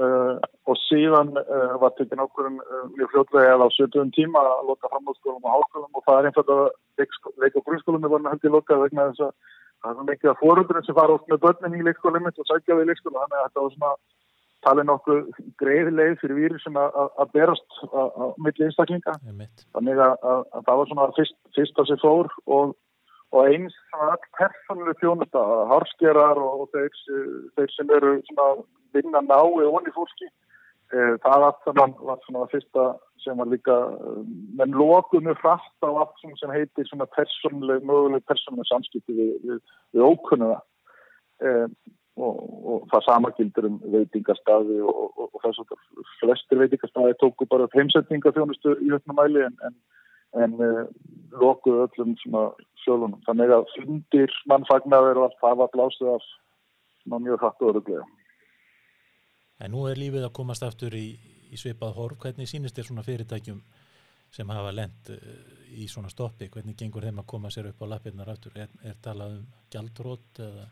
og 0.00 0.78
síðan 0.86 1.32
uh, 1.40 1.74
var 1.82 1.94
tekinn 1.96 2.22
ákveðin 2.22 2.60
uh, 2.62 2.84
mjög 2.96 3.10
fljóðlega 3.14 3.54
eða 3.54 3.66
á 3.66 3.76
70 3.76 4.12
tíma 4.16 4.42
að 4.42 4.68
loka 4.70 4.90
framhaldsskólum 4.92 5.46
og 5.46 5.56
háskólum 5.56 5.98
og 5.98 6.04
það 6.06 6.20
er 6.20 6.28
einfalda 6.30 6.58
leik 7.42 7.58
og 7.58 7.66
grunnskólum 7.66 8.04
er 8.04 8.14
verið 8.14 8.28
að 8.28 8.34
heldur 8.36 8.54
lokað 8.56 8.84
vegna 8.84 9.08
þess 9.10 9.26
að 9.26 9.34
það 9.80 10.00
er 10.00 10.08
mikið 10.10 10.30
að 10.30 10.40
fórundurinn 10.40 10.86
sem 10.86 10.98
fara 11.00 11.16
oft 11.16 11.28
með 11.30 11.42
börnin 11.44 11.78
í 11.78 11.84
leikskólum 11.88 12.30
og 12.30 12.48
sækja 12.50 12.78
við 12.78 12.84
í 12.84 12.90
leikskóla 12.90 13.24
þannig 13.24 13.38
að 13.40 13.46
þetta 13.48 13.64
var 13.64 13.76
svona 13.76 13.92
talið 14.64 14.88
nokkuð 14.90 15.20
greiði 15.60 15.92
leið 15.96 16.14
fyrir 16.20 16.36
vírusin 16.36 16.76
að 16.80 17.32
berast 17.32 17.78
á 17.96 18.28
milli 18.44 18.66
einstaklinga. 18.66 19.14
Þannig 19.72 20.02
að, 20.04 20.16
að, 20.20 20.42
að 20.52 20.66
það 20.66 20.80
var 20.80 20.90
svona 20.90 21.06
fyrst, 21.16 21.36
fyrst 21.56 21.80
að 21.80 21.88
sér 21.88 22.02
fór 22.02 22.28
og 22.44 22.74
og 23.30 23.46
eins 23.46 23.76
all 23.94 24.18
persónuleg 24.38 24.98
þjónusta, 25.00 25.42
harskerar 25.70 26.38
og 26.42 26.68
þeir, 26.74 26.94
þeir 27.56 27.74
sem 27.76 27.92
eru 27.96 28.16
vinna 28.94 29.22
nái 29.22 29.66
onni 29.68 29.92
fólki 29.94 30.26
e, 30.26 30.98
það 31.22 31.46
allt 31.46 31.62
saman 31.66 31.94
var 32.00 32.18
svona 32.24 32.42
það 32.42 32.56
fyrsta 32.56 32.86
sem 33.22 33.38
var 33.38 33.50
líka 33.52 33.76
menn 34.58 34.74
lokuðu 34.74 35.36
frætt 35.42 35.86
á 35.86 35.90
allt 35.90 36.26
sem 36.40 36.54
heitir 36.54 36.88
svona 36.88 37.06
persónuleg, 37.14 37.86
möguleg 37.86 38.26
persónuleg 38.26 38.68
samskipti 38.70 39.14
við, 39.14 39.32
við, 39.46 39.62
við 39.94 40.06
ókunnuða 40.08 40.58
e, 41.44 41.54
og, 42.20 42.42
og 42.72 42.88
það 42.90 43.06
samakildur 43.06 43.70
um 43.70 43.78
veitingastafi 43.94 44.80
og, 44.82 45.06
og, 45.14 45.30
og 45.30 45.44
þess 45.44 45.62
að 45.62 45.78
flestir 46.18 46.62
veitingastafi 46.64 47.16
tóku 47.22 47.46
bara 47.50 47.70
heimsetninga 47.76 48.34
þjónustu 48.34 48.74
í 48.82 48.90
öllum 48.90 49.18
mæli 49.20 49.46
en, 49.46 49.56
en 49.68 49.78
en 50.38 50.54
uh, 50.62 50.86
lokuðu 51.40 51.86
öllum 51.86 52.14
sjálfum. 52.84 53.18
Þannig 53.26 53.52
að 53.56 53.68
fundir 53.74 54.38
mannfagnar 54.50 55.12
og 55.16 55.26
allt 55.26 55.38
það 55.42 55.60
var 55.62 55.74
blásið 55.74 56.14
af 56.14 56.30
mjög 57.10 57.42
hrættu 57.42 57.70
öruglega. 57.70 58.06
En 59.60 59.74
nú 59.74 59.84
er 59.90 60.00
lífið 60.00 60.24
að 60.28 60.36
komast 60.36 60.64
aftur 60.64 60.94
í, 60.96 61.06
í 61.50 61.60
svipað 61.60 61.96
horf. 61.98 62.18
Hvernig 62.22 62.48
sínist 62.48 62.78
þér 62.78 62.90
svona 62.90 63.06
fyrirtækjum 63.06 63.62
sem 64.30 64.52
hafa 64.54 64.74
lent 64.74 65.10
uh, 65.14 65.22
í 65.74 65.88
svona 65.90 66.12
stoppi? 66.12 66.50
Hvernig 66.52 66.78
gengur 66.78 67.06
þeim 67.06 67.22
að 67.22 67.30
koma 67.34 67.52
sér 67.52 67.72
upp 67.72 67.82
á 67.82 67.90
lappirnar 67.94 68.30
aftur? 68.32 68.54
Er, 68.56 68.70
er 68.86 69.00
talað 69.02 69.40
um 69.40 69.48
gjaldrótt 69.72 70.44
eða 70.46 70.68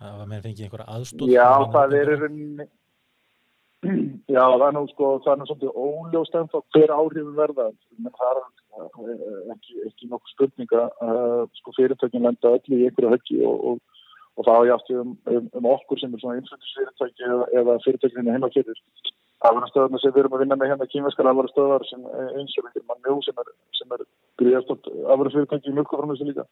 hafa 0.00 0.26
menn 0.26 0.44
fengið 0.44 0.66
einhverja 0.66 0.92
aðstótt? 0.96 1.32
Já, 1.32 1.48
það 1.74 1.96
er 1.98 2.12
einhvern 2.14 2.68
Já, 3.80 4.42
það 4.44 4.64
er 4.66 4.74
nú 4.76 4.82
sko, 4.90 5.10
það 5.24 5.30
er 5.32 5.38
nú 5.40 5.46
svolítið 5.48 5.78
óljóst 5.80 6.34
en 6.36 6.50
þá 6.52 6.58
hver 6.76 6.90
áhrifin 6.92 7.36
verða. 7.38 7.68
Menn 7.96 8.16
það 8.18 8.40
er 8.40 9.22
ekki, 9.54 9.76
ekki 9.88 10.10
nokkuð 10.10 10.34
spurninga 10.34 10.82
uh, 11.06 11.46
sko 11.60 11.72
fyrirtökin 11.78 12.26
lenda 12.26 12.52
öll 12.58 12.76
í 12.76 12.82
einhverju 12.88 13.14
höggi 13.14 13.38
og, 13.48 13.64
og, 13.70 14.02
og 14.36 14.48
það 14.48 14.60
á 14.60 14.62
játti 14.70 14.98
um, 15.00 15.14
um, 15.32 15.48
um 15.56 15.70
okkur 15.72 16.02
sem 16.02 16.12
er 16.12 16.22
svona 16.22 16.42
innfluttisfyrirtæki 16.42 17.30
eða, 17.30 17.48
eða 17.62 17.78
fyrirtökinu 17.86 18.36
heima 18.36 18.52
kyrðir 18.52 18.82
afverðarstöðarna 19.48 20.02
sem 20.02 20.12
við 20.12 20.22
erum 20.22 20.36
að 20.36 20.44
vinna 20.44 20.60
með 20.60 20.70
hérna 20.74 20.90
kýmveskar 20.92 21.30
afverðarstöðar 21.30 21.86
sem 21.88 22.04
eins 22.36 22.58
og 22.60 22.68
einhver 22.68 22.84
mann 22.90 23.00
mjó 23.06 23.16
sem 23.24 23.40
er, 23.40 23.50
er 23.96 24.04
gríðastótt 24.42 24.92
afverðarsfyrirtæki 24.92 25.72
í 25.72 25.76
mjölkuframlösu 25.78 26.28
líka. 26.28 26.44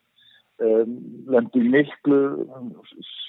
Um, 0.64 0.97
lendi 1.31 1.61
miklu 1.71 2.23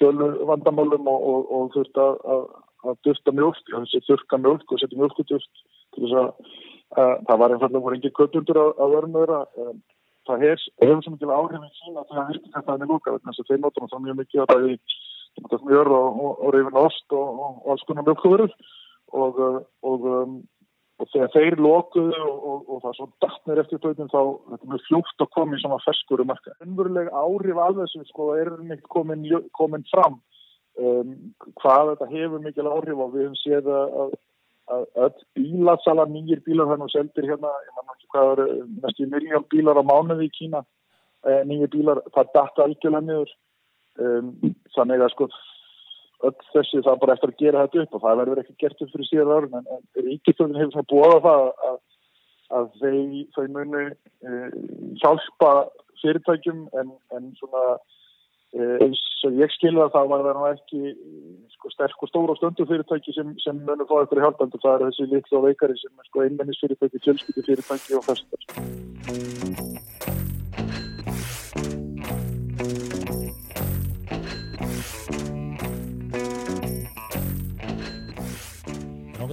sjölu 0.00 0.32
vandamálum 0.48 1.06
og, 1.12 1.52
og 1.52 1.68
þurft 1.76 2.00
að 2.00 2.48
að 2.86 2.98
dufta 3.06 3.34
mjölk, 3.36 3.62
þessi 3.70 4.02
þurka 4.06 4.40
mjölk 4.40 4.72
og 4.72 4.82
setja 4.82 4.98
mjölkuduft 4.98 5.64
til 5.94 6.04
þess 6.04 6.18
að, 6.20 6.28
að 7.02 7.14
það 7.28 7.40
var 7.42 7.54
einfallega 7.54 7.84
voru 7.86 7.98
engin 7.98 8.16
köpundur 8.18 8.60
að, 8.62 8.70
verða 8.94 9.10
með 9.10 9.24
þeirra. 9.24 9.40
Það 10.28 10.44
hefur 10.44 11.02
svo 11.04 11.14
mikil 11.14 11.32
áhrifin 11.34 11.74
sína 11.80 12.02
að 12.02 12.12
það 12.12 12.30
virkir 12.30 12.54
þetta 12.54 12.74
að 12.74 12.84
er 12.84 12.90
lúka 12.92 13.16
þess 13.16 13.42
að 13.42 13.50
þeir 13.50 13.62
notur 13.64 13.90
það 13.90 14.04
mjög 14.06 14.20
mikið 14.20 14.42
að 14.44 14.52
það 14.52 14.68
er 14.68 15.66
mjör 15.70 15.92
og, 15.96 16.22
reyfin 16.54 16.80
ost 16.80 17.16
og, 17.16 17.42
alls 17.72 17.84
konar 17.88 18.06
mjölkuvörur 18.06 18.56
og, 19.20 19.38
og 19.86 20.08
um, 20.10 20.40
og 21.00 21.08
þegar 21.14 21.30
þeir 21.32 21.56
lokuðu 21.64 22.18
og, 22.20 22.74
það 22.82 22.96
svo 22.98 23.06
dætnir 23.24 23.60
eftir 23.62 23.80
tóitin 23.80 24.10
þá 24.12 24.20
þetta 24.50 24.58
er 24.60 24.72
mjög 24.72 24.82
fljótt 24.88 25.24
að 25.24 25.30
koma 25.36 25.56
í 25.56 25.62
svona 25.62 25.78
ferskur 25.86 26.22
um 26.22 26.28
marka. 26.28 26.52
Ennverulega 26.64 27.22
áhrif 27.22 27.60
alveg 27.64 27.88
sem 27.92 28.04
sko 28.10 28.26
er 28.36 28.52
komin 28.92 29.86
fram 29.92 30.18
um, 30.86 31.12
hvað 31.60 31.92
þetta 31.92 32.10
hefur 32.14 32.44
mikil 32.44 32.66
áhrif 32.70 33.04
og 33.04 33.14
við 33.14 33.26
hefum 33.26 33.38
séð 33.40 33.70
að, 33.76 34.16
að 34.74 34.88
öll 35.04 35.12
bílasala, 35.38 36.08
nýjir 36.10 36.42
bílar 36.46 36.70
þannig 36.72 36.88
að 36.88 36.96
seldir 36.96 37.30
hérna, 37.30 37.52
ég 37.66 37.76
mann 37.76 37.94
ekki 37.94 38.10
hvað 38.14 38.32
er 38.32 38.42
næstu 38.84 39.08
miljón 39.12 39.46
bílar 39.52 39.80
á 39.80 39.84
mánuði 39.84 40.28
í 40.30 40.34
Kína. 40.38 40.64
Eh, 41.28 41.42
nýjir 41.44 41.72
bílar, 41.74 42.02
það 42.14 42.34
dætt 42.36 42.64
algjörlega 42.64 43.06
niður. 43.06 43.32
Um, 44.00 44.28
þannig 44.72 45.02
að 45.04 45.10
sko 45.12 45.26
öll 46.26 46.36
þessi 46.52 46.82
það 46.84 46.98
bara 47.02 47.14
eftir 47.16 47.32
að 47.32 47.40
gera 47.40 47.62
þetta 47.64 47.84
upp 47.84 47.94
og 47.96 48.02
það 48.04 48.18
verður 48.20 48.40
ekki 48.42 48.56
gert 48.60 48.82
upp 48.84 48.92
fyrir 48.92 49.08
síðan 49.08 49.32
árun 49.34 49.56
en, 49.60 49.68
en 49.76 50.04
ríkistöðin 50.06 50.58
hefur 50.60 50.76
það 50.76 50.88
búið 50.92 51.14
á 51.16 51.18
það 51.26 51.44
að, 51.68 51.78
að 52.58 52.68
þau, 52.80 52.98
þau 53.36 53.46
muni 53.56 53.84
e, 53.86 54.34
hjálpa 55.02 55.52
fyrirtækjum 56.02 56.60
en, 56.80 56.92
en 57.16 57.30
svona 57.40 57.64
eins 58.58 59.02
og 59.26 59.36
ég 59.38 59.52
skilða 59.54 59.90
það 59.94 60.10
var 60.10 60.24
það 60.26 60.38
nú 60.38 60.46
ekki 60.50 60.80
sko, 61.54 61.70
sterk 61.74 62.02
og 62.02 62.10
stóra 62.10 62.34
og 62.34 62.40
stöndu 62.40 62.66
fyrirtæki 62.66 63.14
sem, 63.14 63.34
sem 63.44 63.56
muni 63.66 63.86
fá 63.86 63.94
eitthvað 64.00 64.24
hjálpandi 64.26 64.62
það 64.64 64.74
er 64.76 64.86
þessi 64.88 65.10
litlu 65.12 65.38
og 65.38 65.46
veikari 65.46 65.76
sem 65.78 66.06
sko, 66.08 66.24
einmennis 66.26 66.62
fyrirtæki, 66.64 67.04
fjölskyldi 67.06 67.46
fyrirtæki 67.46 67.98
og 68.00 68.08
þess 68.10 68.26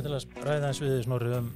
til 0.07 0.15
að 0.15 0.45
ræða 0.45 0.67
eins 0.69 0.79
við 0.79 1.01
snorri 1.03 1.31
um 1.35 1.47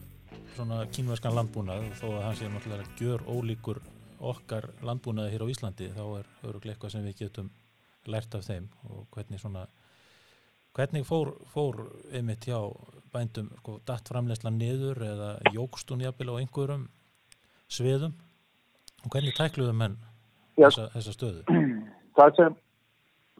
svona 0.57 0.81
kínverskan 0.91 1.35
landbúnað 1.37 1.85
þó 2.01 2.07
að 2.09 2.23
hann 2.25 2.35
sé 2.35 2.49
náttúrulega 2.51 2.95
gjör 2.99 3.21
ólíkur 3.31 3.79
okkar 4.21 4.69
landbúnaði 4.85 5.33
hér 5.33 5.45
á 5.45 5.51
Íslandi 5.51 5.89
þá 5.95 6.03
er 6.19 6.31
öruglega 6.47 6.75
eitthvað 6.75 6.93
sem 6.95 7.05
við 7.07 7.19
getum 7.23 7.51
lært 8.09 8.35
af 8.37 8.45
þeim 8.47 8.67
og 8.89 9.05
hvernig 9.13 9.41
svona 9.41 9.65
hvernig 10.77 11.05
fór, 11.07 11.33
fór 11.51 11.83
einmitt 12.13 12.47
hjá 12.47 12.59
bændum 13.13 13.49
sko, 13.59 13.79
datt 13.87 14.07
framlegsla 14.07 14.53
niður 14.55 15.03
eða 15.05 15.31
jókstun 15.51 16.03
jafnvel 16.05 16.37
á 16.37 16.39
einhverjum 16.39 16.87
sviðum 17.71 18.15
og 19.03 19.13
hvernig 19.13 19.35
tækluðum 19.37 19.81
menn 19.83 19.97
þessa, 20.57 20.89
þessa 20.95 21.15
stöðu? 21.15 21.45
Það 22.17 22.37
sem 22.37 22.59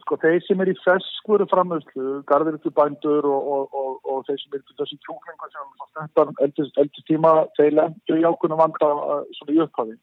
sko 0.02 0.18
þeir 0.22 0.40
sem 0.46 0.62
er 0.62 0.70
í 0.72 0.76
feskuru 0.82 1.46
framöðslu, 1.50 2.06
garðurutu 2.28 2.72
bændur 2.74 3.26
og, 3.28 3.50
og, 3.54 3.76
og, 3.80 3.98
og 4.10 4.24
þeir 4.26 4.40
sem 4.42 4.56
er 4.56 4.62
í 4.62 4.78
þessi 4.80 4.98
kjúklingu 5.06 5.50
sem 5.52 6.32
eldist, 6.46 6.80
eldist 6.80 7.06
tíma, 7.08 7.34
þeir 7.58 7.76
lendur 7.78 8.18
í 8.18 8.26
ákunum 8.26 8.60
vanda 8.60 8.88
uh, 8.92 9.20
svona 9.38 9.54
í 9.54 9.60
upphafi. 9.62 9.96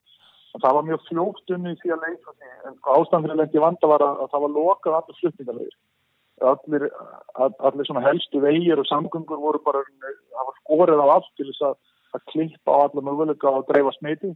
Það 0.56 0.76
var 0.76 0.88
mjög 0.88 1.04
fljótt 1.08 1.54
unni 1.56 1.76
því 1.80 1.92
að 1.94 2.06
leita 2.08 2.34
því, 2.34 2.50
en 2.66 2.78
ástæðan 2.96 3.26
fyrir 3.26 3.36
að 3.36 3.42
lendi 3.44 3.64
vanda 3.64 3.90
var 3.92 4.04
að, 4.06 4.24
að 4.24 4.32
það 4.32 4.44
var 4.46 4.54
lokað 4.56 4.98
allir 4.98 5.20
flutningarlegir. 5.20 5.76
Allir, 6.50 6.86
allir 7.68 7.88
svona 7.88 8.06
helstu 8.06 8.42
vegir 8.42 8.80
og 8.80 8.88
samgöngur 8.88 9.42
voru 9.44 9.62
bara, 9.66 9.84
það 10.34 10.50
var 10.50 10.58
skorið 10.62 11.04
á 11.04 11.08
allt 11.16 11.30
til 11.38 11.48
þess 11.52 11.66
að, 11.70 11.78
að 12.16 12.26
klippa 12.32 12.76
á 12.76 12.82
alla 12.88 13.06
möguleika 13.06 13.52
og 13.52 13.68
dreifa 13.70 13.94
smiti 13.98 14.32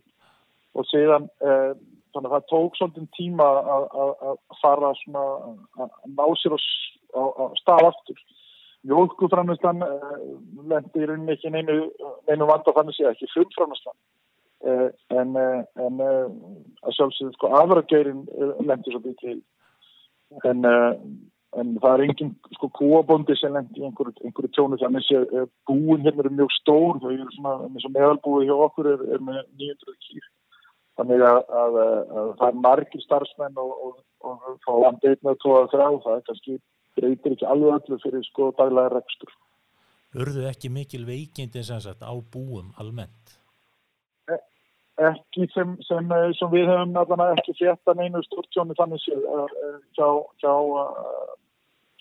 og 0.73 0.87
síðan 0.89 1.29
eh, 1.45 1.71
þannig 2.13 2.29
að 2.29 2.35
það 2.35 2.47
tók 2.51 2.77
svolítið 2.77 3.09
tíma 3.17 3.47
að 3.73 4.37
fara 4.61 4.93
svona 5.01 5.23
að 5.81 5.97
ná 6.13 6.25
sér 6.41 6.55
á 6.57 6.59
stað 7.61 7.89
aftur. 7.89 8.23
Mjölkuframlistan 8.83 9.79
uh, 9.85 10.17
lendi 10.67 10.99
í 10.99 11.05
rauninni 11.07 11.37
ekki 11.37 11.51
neinu, 11.53 11.85
neinu 12.27 12.47
vanda 12.49 12.73
þannig 12.75 12.97
sé 12.97 13.05
ekki 13.07 13.29
fullframlistan 13.31 13.95
uh, 13.95 14.01
en, 14.63 15.35
uh, 15.35 15.61
en 15.85 16.01
að 16.03 16.95
sjálfsögðu 16.97 17.35
sko 17.35 17.51
afrageirin 17.59 18.25
lendi 18.63 18.93
svolítið 18.93 19.17
til 19.21 19.39
en, 20.49 20.67
en 21.59 21.73
það 21.83 21.89
er 21.93 22.05
engin 22.07 22.31
sko 22.57 22.69
kúabóndi 22.77 23.35
sem 23.37 23.53
lendi 23.53 23.81
í 23.81 23.87
einhverju, 23.89 24.15
einhverju 24.23 24.53
tjónu 24.55 24.79
þannig 24.81 25.07
sé 25.07 25.43
búin 25.69 26.05
hérna 26.05 26.25
er 26.25 26.37
mjög 26.37 26.55
stór 26.61 27.01
þau 27.03 27.11
eru 27.11 27.27
svona 27.35 27.57
eins 27.67 27.89
og 27.89 27.95
meðalbúi 27.97 28.47
hjá 28.47 28.55
okkur 28.69 28.93
er, 28.95 29.03
er 29.17 29.25
með 29.27 29.43
900 29.59 29.99
kýr 30.07 30.31
Þannig 30.99 31.23
að, 31.25 31.39
að, 31.57 31.77
að 31.81 32.27
það 32.39 32.47
er 32.47 32.57
margir 32.61 33.01
starfsmenn 33.01 33.61
og, 33.61 33.71
og, 33.87 33.93
og 34.29 34.57
fá 34.65 34.73
land 34.83 35.07
einn 35.09 35.31
og 35.31 35.39
tóða 35.41 35.63
þrá, 35.71 35.85
það 36.03 36.17
er 36.17 36.25
kannski 36.27 36.57
breytir 36.93 37.33
ekki 37.35 37.47
alveg 37.49 37.79
öllu 37.79 37.97
fyrir 38.03 38.27
sko 38.27 38.51
daglega 38.59 38.93
rekstur. 38.93 39.31
Urðu 40.13 40.45
ekki 40.51 40.69
mikil 40.69 41.07
veikindi 41.07 41.63
á 41.65 42.13
búum 42.35 42.69
almennt? 42.77 43.39
Ekki 45.01 45.47
sem, 45.49 45.71
sem, 45.87 46.11
sem 46.37 46.51
við 46.53 46.67
höfum 46.69 46.97
allavega 47.01 47.39
ekki 47.39 47.55
fjettan 47.57 48.01
einu 48.03 48.21
stórtjónu 48.27 48.75
þannig 48.77 49.01
séð 49.01 49.23
hjá, 49.97 50.09
hjá, 50.43 50.53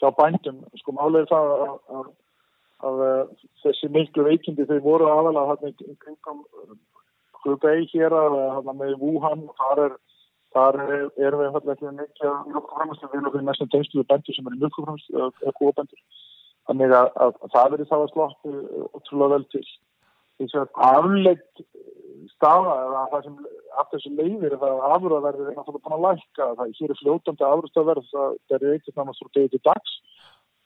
hjá 0.03 0.09
bændum. 0.19 0.59
Sko 0.83 0.93
málega 0.99 1.31
það 1.31 1.53
að, 1.97 2.11
að 2.91 3.03
þessi 3.65 3.89
miklu 3.97 4.27
veikindi 4.29 4.69
þau 4.69 4.81
voru 4.85 5.09
aðalega 5.09 5.55
hann 5.55 5.73
í 5.73 5.97
kringum 6.05 6.45
Hubei 7.43 7.89
hér 7.91 8.15
að 8.15 8.69
með 8.77 8.99
Wuhan 9.01 9.49
þar 9.59 9.87
er 9.87 9.95
þar 10.53 10.79
er, 10.85 11.07
erum 11.17 11.41
við 11.41 11.49
einfallega 11.49 11.75
ekki 11.75 11.93
mikið 11.97 12.35
mjölkuframslu 12.53 13.09
við 13.09 13.19
erum 13.21 13.35
við 13.37 13.47
næstum 13.47 13.71
tengslu 13.73 14.03
við 14.03 14.09
bendur 14.11 14.37
sem 14.37 14.49
er 14.49 14.57
í 14.57 14.61
mjölkuframslu 14.61 15.23
eða 15.23 15.55
kúabendur 15.59 16.03
þannig 16.69 16.95
að, 16.99 17.09
að, 17.25 17.39
að 17.41 17.55
það 17.55 17.71
verður 17.75 17.91
þá 17.91 17.97
að 17.99 18.11
slottu 18.13 18.53
ótrúlega 18.99 19.33
vel 19.33 19.47
til 19.55 19.65
þess 20.43 20.59
að 20.61 20.83
afleitt 20.89 21.65
staða 22.31 22.75
eða 22.87 23.03
það 23.13 23.27
sem 23.27 23.39
af 23.81 23.91
þessu 23.93 24.13
leiðir 24.19 24.57
er 24.57 24.67
að 24.69 24.85
afröðverðir 24.97 25.51
er 25.51 25.57
náttúrulega 25.59 25.87
búin 25.87 25.97
að 25.99 26.05
lækka 26.07 26.49
það 26.61 26.77
hér 26.79 26.95
er 26.95 27.01
fljótandi 27.01 27.49
afröðstöðverð 27.49 28.13
það 28.13 28.57
er 28.57 28.67
eitthvað 28.73 29.09
náttúrulega 29.09 29.19
svo 29.19 29.31
degið 29.37 29.55
til 29.57 29.63
dags 29.71 29.97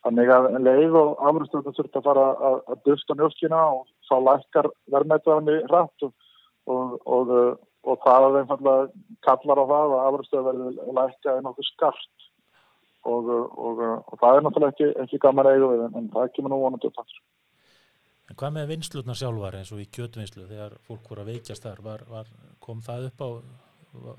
þannig 0.07 0.33
að 0.37 0.49
leið 0.67 0.99
og 1.01 1.25
afröðstöðverð 1.31 1.81
þurft 1.81 1.99
að 2.01 2.07
fara 2.11 2.29
að, 2.51 2.61
að 2.71 2.85
döfsta 2.91 3.19
mjölkina 3.19 3.63
og 3.79 3.85
þá 4.09 4.17
lækkar 4.29 4.71
verðmættaðanir 4.95 5.67
rætt 5.73 6.07
og 6.09 6.15
og, 6.67 6.99
og, 7.07 7.33
og 7.87 7.99
það 8.05 8.29
er 8.29 8.39
einfallega 8.41 8.87
kallar 9.27 9.63
á 9.63 9.65
það 9.71 9.95
að 9.97 10.07
afröðstöðu 10.07 10.47
verður 10.49 10.95
lækka 10.99 11.37
en 11.39 11.51
okkur 11.53 11.69
skart 11.71 12.27
og, 13.07 13.31
það 14.19 14.33
er 14.33 14.47
náttúrulega 14.47 14.75
ekki, 14.75 14.89
ekki 15.05 15.23
gaman 15.23 15.51
eigu 15.53 15.71
við 15.73 15.85
en 15.87 16.09
það 16.15 16.33
kemur 16.35 16.53
nú 16.53 16.63
vonandi 16.65 16.91
upp 16.91 16.99
þar. 16.99 17.21
En 18.27 18.39
hvað 18.39 18.57
með 18.57 18.73
vinslutnar 18.73 19.19
sjálfar 19.19 19.59
eins 19.61 19.71
og 19.75 19.83
í 19.83 19.87
kjötvinslu 19.97 20.49
þegar 20.49 20.75
fólk 20.87 21.11
voru 21.11 21.23
að 21.23 21.31
veikjast 21.35 21.67
þar, 21.67 21.83
var, 21.85 22.03
var, 22.11 22.33
kom 22.63 22.81
það 22.83 23.11
upp 23.11 23.23
á, 23.23 23.29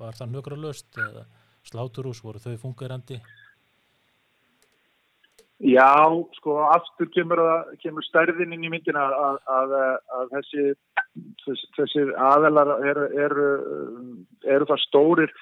var 0.04 0.16
það 0.16 0.32
nökra 0.32 0.56
löst 0.56 0.96
eða 0.96 1.26
sláturús, 1.68 2.22
voru 2.24 2.40
þau 2.40 2.56
fungerandi? 2.62 3.18
Já, 5.58 5.90
sko, 6.38 6.54
aftur 6.70 7.10
kemur, 7.10 7.42
að, 7.42 7.72
kemur 7.82 8.06
stærðin 8.06 8.54
inn 8.54 8.64
í 8.64 8.70
myndina 8.70 9.02
að, 9.10 9.38
að, 9.50 9.72
að 10.16 10.34
þessi, 10.36 10.66
þess, 11.42 11.64
þessir 11.74 12.12
aðelar 12.14 12.70
eru, 12.86 13.06
eru, 13.26 13.48
eru 14.46 14.68
það 14.70 14.84
stórir 14.86 15.34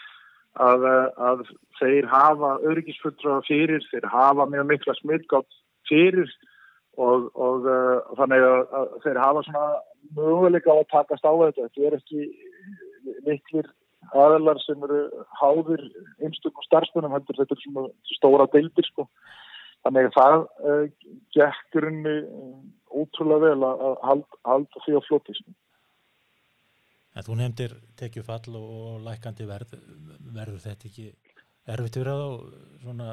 að 0.56 1.44
þeir 1.76 2.08
hafa 2.08 2.54
öryggisfulltrá 2.64 3.42
fyrir, 3.44 3.84
þeir 3.92 4.08
hafa 4.08 4.48
mjög 4.48 4.70
mikla 4.70 4.94
smittgátt 5.02 5.58
fyrir 5.90 6.32
og, 6.96 7.30
og, 7.34 7.66
og 7.66 8.18
þannig 8.20 8.44
að 8.46 8.94
þeir 9.04 9.20
hafa 9.22 9.42
svona 9.46 9.64
möguleika 10.16 10.72
á 10.72 10.76
að 10.78 10.92
takast 10.92 11.26
á 11.26 11.32
þetta. 11.32 11.66
Þetta 11.66 11.88
er 11.88 11.98
ekki 11.98 12.20
miklir 13.26 13.68
aðelar 14.14 14.60
sem 14.62 14.82
eru 14.86 15.02
háðir 15.40 15.82
einstökum 16.22 16.66
starfsmunum, 16.66 17.14
þetta 17.16 17.46
er 17.56 17.62
svona 17.62 17.86
stóra 18.16 18.46
deildir 18.52 18.88
sko. 18.88 19.06
Þannig 19.86 20.08
að 20.08 20.16
það 20.16 20.36
uh, 20.42 20.84
gekk 21.36 21.62
grunni 21.74 22.16
uh, 22.24 22.54
ótrúlega 22.90 23.52
vel 23.52 23.68
að 23.68 23.84
halda, 24.02 24.40
halda 24.48 24.84
því 24.84 24.98
á 24.98 25.00
flótismu. 25.06 25.54
En 27.16 27.24
þú 27.24 27.36
nefndir 27.38 27.74
tekjufall 27.96 28.56
og 28.60 29.04
lækandi 29.06 29.46
verð, 29.48 29.76
verður 30.36 30.64
þetta 30.66 30.90
ekki 30.90 31.06
erfitt 31.72 32.00
verið 32.02 32.18
á 32.20 32.30
svona, 32.82 33.12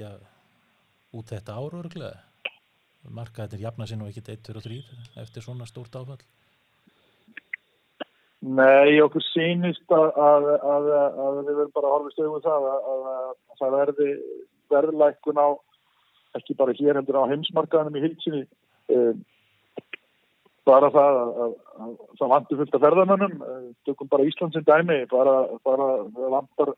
já, 0.00 0.08
út 1.14 1.30
þetta 1.30 1.58
ára 1.60 1.82
örglega? 1.84 2.22
Markaðir 3.12 3.60
jafna 3.66 3.86
sér 3.86 4.00
nú 4.00 4.08
ekki 4.08 4.22
1-3 4.24 4.80
eftir 5.20 5.44
svona 5.44 5.66
stórt 5.68 5.96
áfall? 5.98 6.22
Nei, 8.44 9.00
okkur 9.00 9.22
sínist 9.30 9.92
að, 9.92 10.10
að, 10.20 10.48
að, 10.68 10.88
að 10.92 11.36
við 11.38 11.46
verðum 11.50 11.76
bara 11.76 11.88
að 11.88 11.94
horfa 11.94 12.10
stöðum 12.12 12.42
það 12.44 12.66
að 12.72 13.30
það 13.60 13.76
verði 13.78 14.08
verðlækun 14.74 15.40
á 15.40 15.48
ekki 16.38 16.56
bara 16.58 16.74
hér 16.76 16.98
heldur 16.98 17.20
á 17.24 17.30
heimsmarkaðanum 17.30 17.96
í 17.96 18.02
hilsinni 18.04 18.42
um, 18.92 19.22
bara 20.68 20.90
það 20.92 21.20
að, 21.20 21.30
að, 21.44 21.54
að 21.84 21.94
það 22.20 22.32
vantur 22.34 22.60
fullt 22.60 22.76
af 22.76 22.84
ferðamönnum 22.84 23.34
tökum 23.88 24.10
bara 24.12 24.28
Ísland 24.28 24.56
sem 24.56 24.66
dæmi 24.66 24.98
bara, 25.12 25.36
bara 25.64 25.88
vantar 26.36 26.74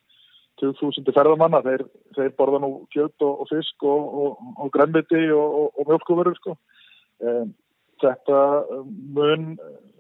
2000 0.63 1.13
ferðamanna, 1.17 1.61
þeir, 1.67 1.85
þeir 2.17 2.33
borða 2.39 2.63
nú 2.65 2.71
kjöt 2.95 3.25
og, 3.27 3.43
og 3.45 3.51
fisk 3.51 3.85
og, 3.85 4.19
og, 4.23 4.51
og 4.63 4.73
grænviti 4.75 5.27
og 5.37 5.83
mjölkúverur 5.85 6.37
sko 6.39 6.57
um, 7.21 7.55
þetta 8.03 8.41
mun, 9.17 9.47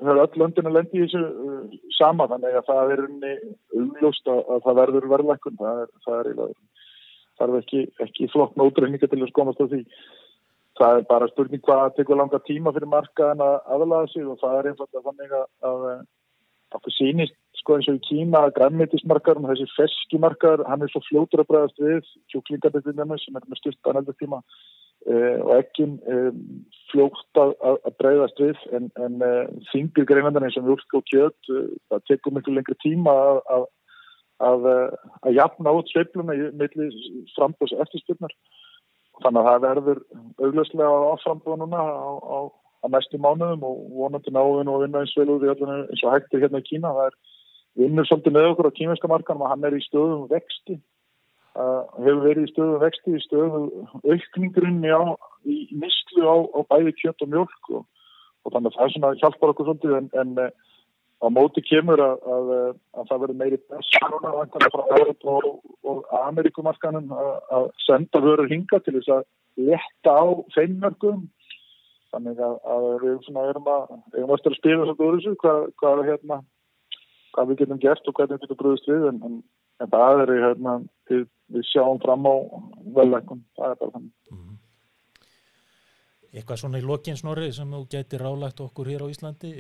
það 0.01 0.12
er 0.12 0.23
öll 0.25 0.40
löndin 0.42 0.69
að 0.69 0.79
lendi 0.79 1.01
í 1.01 1.07
þessu 1.07 1.23
uh, 1.23 1.79
sama 1.97 2.29
þannig 2.33 2.59
að 2.59 2.69
það 2.69 2.92
er 2.95 3.05
unni 3.07 3.33
umljóst 3.81 4.33
að, 4.33 4.42
að 4.53 4.62
það 4.66 4.81
verður 4.83 5.09
verðlækun, 5.14 5.59
það 5.61 5.83
er, 5.85 5.90
það 6.07 6.21
er, 6.33 6.53
það 7.38 7.49
er 7.49 7.59
ekki, 7.62 7.83
ekki 8.07 8.31
flott 8.35 8.57
nótreininga 8.61 9.09
til 9.09 9.23
að 9.23 9.33
skomast 9.33 9.62
á 9.64 9.66
því. 9.66 9.83
Það 10.77 10.99
er 10.99 11.07
bara 11.09 11.29
spurning 11.31 11.62
hvað 11.64 11.95
tekur 11.97 12.19
langa 12.21 12.40
tíma 12.45 12.73
fyrir 12.77 12.90
markaðan 12.92 13.40
að 13.40 13.55
aðlaða 13.73 14.11
sig 14.12 14.27
og 14.29 14.37
það 14.42 14.59
er 14.59 14.66
einfalda 14.71 15.05
þannig 15.07 15.37
að, 15.38 15.47
að 15.71 15.87
okkur 16.77 16.97
sínist 16.99 17.37
sko 17.61 17.77
eins 17.77 17.90
og 17.90 17.99
í 17.99 18.05
Kína 18.07 18.47
að 18.47 18.57
græmitismarkaðurinn, 18.61 19.51
þessi 19.53 19.69
feskimarkaður, 19.75 20.64
hann 20.71 20.85
er 20.85 20.92
svo 20.92 21.03
fljótur 21.09 21.42
að 21.42 21.51
bregðast 21.53 21.83
við, 21.83 22.11
kjúklingarnir 22.33 22.85
sem 23.23 23.38
er 23.38 23.47
með 23.47 23.62
styrtaðan 23.62 24.03
eldur 24.03 24.19
tíma 24.21 24.42
Uh, 25.07 25.38
og 25.45 25.51
ekki 25.61 25.85
um, 25.87 26.38
fljótt 26.90 27.38
að, 27.38 27.53
að 27.62 27.92
breyðast 28.01 28.40
við 28.42 28.62
en, 28.75 28.88
en 28.99 29.21
uh, 29.23 29.45
þingir 29.69 30.07
greinandarinn 30.09 30.51
sem 30.51 30.64
mjölk 30.66 30.97
og 30.99 31.05
kjöt 31.07 31.51
uh, 31.53 31.69
það 31.92 32.03
tekur 32.11 32.35
miklu 32.35 32.57
lengri 32.57 32.75
tíma 32.83 33.12
að, 33.14 33.38
að, 33.55 33.66
að 34.49 34.66
að 34.73 35.37
jafna 35.37 35.77
út 35.79 35.92
sveifluna 35.92 36.35
í 36.35 36.49
milli 36.59 36.88
frambús 37.37 37.77
eftirspilnar 37.85 38.35
þannig 39.23 39.40
að 39.45 39.49
það 39.53 39.66
verður 39.69 40.03
auglöslega 40.42 40.99
áframbúðununa 41.12 41.87
á, 41.87 42.11
á, 42.27 42.38
á 42.51 42.87
næstu 42.97 43.23
mánuðum 43.23 43.62
og 43.69 43.87
vonandi 44.01 44.35
náðun 44.35 44.73
og 44.75 44.83
vinna 44.88 45.05
eins 45.05 45.14
vel 45.21 45.29
úr 45.37 45.47
eins 45.53 46.03
og 46.03 46.16
hægtir 46.16 46.42
hérna 46.42 46.64
í 46.64 46.66
Kína. 46.66 46.90
Það 46.99 47.12
er 47.12 47.21
vinnur 47.77 48.07
svolítið 48.09 48.37
með 48.37 48.51
okkur 48.53 48.69
á 48.71 48.77
kýminska 48.77 49.11
markanum 49.11 49.47
og 49.47 49.53
hann 49.53 49.67
er 49.67 49.77
í 49.77 49.83
stöðum 49.85 50.29
vexti. 50.31 50.79
Hefur 51.57 52.23
verið 52.25 52.45
í 52.45 52.53
stöðu 52.53 52.79
vexti, 52.83 53.17
í 53.17 53.25
stöðu 53.25 53.61
aukningurinn 54.05 54.83
í, 54.85 54.93
í 55.49 55.57
nýstlu 55.73 56.25
á, 56.29 56.37
á 56.53 56.61
bæði 56.69 56.93
kjönt 57.01 57.25
og 57.25 57.33
mjölk 57.33 57.71
og, 57.73 57.85
og 58.45 58.53
þannig 58.55 58.73
að 58.73 58.77
það 58.77 58.87
er 58.87 58.95
svona 58.97 59.12
hjálpar 59.23 59.53
okkur 59.55 59.69
svolítið 59.71 59.95
en, 60.01 60.11
en 60.21 60.35
eh, 60.45 60.51
á 61.25 61.27
móti 61.33 61.65
kemur 61.65 62.03
að, 62.05 62.27
að, 62.29 62.51
að 62.93 63.09
það 63.09 63.23
verður 63.23 63.41
meiri 63.41 63.61
persóna 63.73 64.69
frá 64.75 64.83
Európa 64.99 65.39
og, 65.39 65.55
og 65.89 66.03
Amerikumarkanum 66.27 67.15
að 67.17 67.71
senda 67.87 68.21
vörur 68.21 68.53
hinga 68.53 68.83
til 68.85 68.99
þess 68.99 69.15
að 69.17 69.25
leta 69.57 70.12
á 70.12 70.25
feinmörgum 70.53 71.25
þannig 72.12 72.41
að, 72.41 72.59
að 72.69 72.85
við 73.03 73.15
erum 73.15 73.41
að 73.41 73.49
erum 74.21 74.37
að 74.37 74.45
spila 74.59 74.85
svolítið 74.85 75.07
úr 75.07 75.17
þessu 75.17 75.35
hvað, 75.41 75.65
hvað, 75.81 76.05
hérna, 76.11 76.39
hvað 77.37 77.53
við 77.53 77.62
getum 77.62 77.81
gert 77.85 78.09
og 78.09 78.16
hvernig 78.18 78.37
við 78.40 78.46
getum 78.46 78.61
brúðist 78.62 78.90
við 78.90 79.09
en, 79.12 79.22
en, 79.29 79.40
en 79.85 79.92
það 79.92 80.22
er 80.25 80.35
hérna, 80.40 80.77
við 81.11 81.27
við 81.53 81.66
sjáum 81.70 82.01
fram 82.03 82.27
á 82.27 82.35
velvækun, 82.96 83.42
það 83.57 83.72
er 83.72 83.81
bara 83.81 83.94
þannig. 83.94 84.12
Mm. 84.35 84.55
Eitthvað 86.37 86.61
svona 86.61 86.81
í 86.81 86.87
lokinn 86.87 87.18
snorri 87.18 87.53
sem 87.55 87.70
þú 87.72 87.83
gæti 87.92 88.20
rálagt 88.20 88.61
okkur 88.61 88.90
hér 88.90 89.07
á 89.07 89.12
Íslandi 89.12 89.53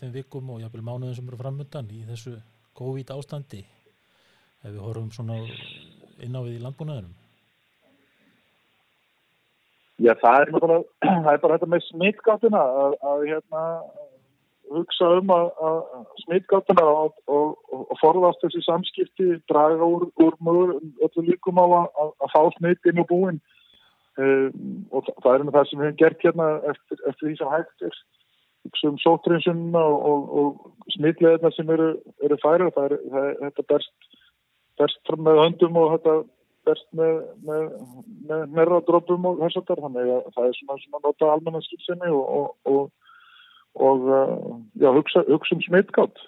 þeim 0.00 0.14
vikum 0.14 0.50
og 0.54 0.62
jáfnvel 0.64 0.82
mánuðin 0.82 1.16
sem 1.18 1.28
eru 1.28 1.38
framöndan 1.38 1.90
í 1.94 2.02
þessu 2.08 2.34
COVID 2.78 3.12
ástandi 3.14 3.60
ef 3.60 4.70
við 4.72 4.80
horfum 4.82 5.12
svona 5.14 5.36
inn 6.24 6.36
á 6.36 6.40
við 6.42 6.56
í 6.56 6.62
landbúnaðinum? 6.64 7.16
Já, 10.00 10.14
það 10.16 10.42
er 10.42 10.52
bara, 10.56 10.78
það 11.24 11.32
er 11.34 11.42
bara 11.44 11.58
þetta 11.58 11.70
með 11.74 11.86
smittgáttina 11.90 12.64
að, 12.82 12.98
að 13.12 13.26
hérna 13.28 13.64
hugsa 14.74 15.08
um 15.18 15.32
að, 15.34 15.48
að 15.66 15.78
smittgáttuna 16.24 16.84
og, 16.86 17.16
og, 17.26 17.56
og, 17.72 17.82
og 17.90 18.00
forðast 18.02 18.44
þessi 18.44 18.62
samskipti, 18.66 19.28
draga 19.50 19.86
úr, 19.86 20.06
úr 20.22 20.36
mjög 20.46 20.76
öllu 21.06 21.26
líkum 21.26 21.58
á 21.58 21.66
að, 21.66 22.14
að 22.22 22.32
fá 22.34 22.40
smitt 22.58 22.90
inn 22.90 23.02
á 23.02 23.04
búin. 23.10 23.40
Um, 24.20 24.86
og 24.92 25.06
það 25.22 25.32
er 25.32 25.44
það 25.54 25.68
sem 25.68 25.80
við 25.80 25.86
hefum 25.86 26.00
gert 26.00 26.24
hérna 26.26 26.48
eftir, 26.72 27.04
eftir 27.08 27.26
því 27.28 27.36
sem 27.38 27.52
hægt 27.54 27.86
er. 27.88 28.00
Hugsa 28.68 28.90
um 28.90 28.98
sótrinsunna 29.00 29.80
og 29.80 30.58
smittleðina 30.92 31.50
sem 31.56 31.70
eru, 31.72 31.94
eru 32.26 32.36
færa 32.42 32.68
það 32.74 32.90
er, 32.90 32.98
það 33.14 33.30
þetta 33.46 33.68
berst 33.72 34.10
berst 34.80 35.12
með 35.16 35.40
höndum 35.44 35.78
og 35.80 35.94
þetta 35.94 36.16
berst 36.68 36.86
með, 36.96 37.20
með, 37.46 37.66
með 38.28 38.42
merradrópum 38.56 39.28
og 39.30 39.40
þess 39.44 39.60
að 39.60 39.70
það 39.70 40.00
er 40.02 40.10
það 40.34 40.46
er 40.46 40.58
svona 40.58 40.98
að 40.98 41.06
nota 41.08 41.30
almenna 41.32 41.62
skilsinni 41.64 42.12
og 42.12 42.90
og 43.74 44.00
uh, 44.08 44.60
já, 44.80 44.90
hugsa, 44.90 45.24
hugsa 45.28 45.54
um 45.54 45.62
smittgátt. 45.62 46.18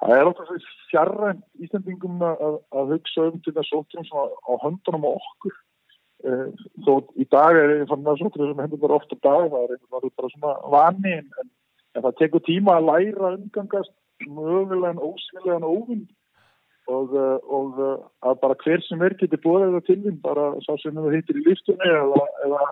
Það 0.00 0.14
er 0.16 0.28
alltaf 0.28 0.48
því 0.48 0.60
fjarrænt 0.90 1.42
Íslandingum 1.60 2.22
að, 2.24 2.60
að 2.72 2.94
hugsa 2.94 3.26
um 3.28 3.40
til 3.44 3.54
þess 3.56 3.74
óttum 3.76 4.06
sem 4.06 4.16
á 4.16 4.52
höndunum 4.64 5.08
á 5.08 5.10
okkur. 5.12 5.56
Uh, 6.20 6.46
þó 6.84 6.92
í 7.16 7.26
dag 7.32 7.56
er 7.56 7.74
einhvern 7.78 8.04
veginn 8.04 8.30
svona 8.30 8.52
sem 8.52 8.62
hendur 8.62 8.82
bara 8.82 9.00
ofta 9.00 9.16
dag, 9.24 9.48
það 9.48 9.62
er 9.64 9.74
einhvern 9.74 9.96
veginn 9.98 10.16
bara 10.20 10.32
svona 10.34 10.54
vani 10.76 11.14
en, 11.16 11.28
en, 11.42 11.52
en 11.96 12.06
það 12.06 12.18
tekur 12.20 12.44
tíma 12.46 12.76
að 12.76 12.88
læra 12.90 13.34
umgangast 13.38 13.94
mögulegan, 14.28 15.00
ósynlegan 15.00 15.64
óvinn 15.64 16.04
og, 16.92 17.14
uh, 17.16 17.38
og 17.48 17.80
að 18.26 18.40
bara 18.42 18.58
hver 18.64 18.84
sem 18.84 19.02
er 19.06 19.16
getur 19.16 19.40
búið 19.44 19.66
eða 19.70 19.82
tilvinn, 19.88 20.20
bara 20.20 20.52
sá 20.66 20.74
sem 20.82 20.96
það 20.96 21.16
hittir 21.16 21.40
í 21.40 21.46
líftunni 21.48 21.88
eða, 21.88 22.24
eða 22.44 22.62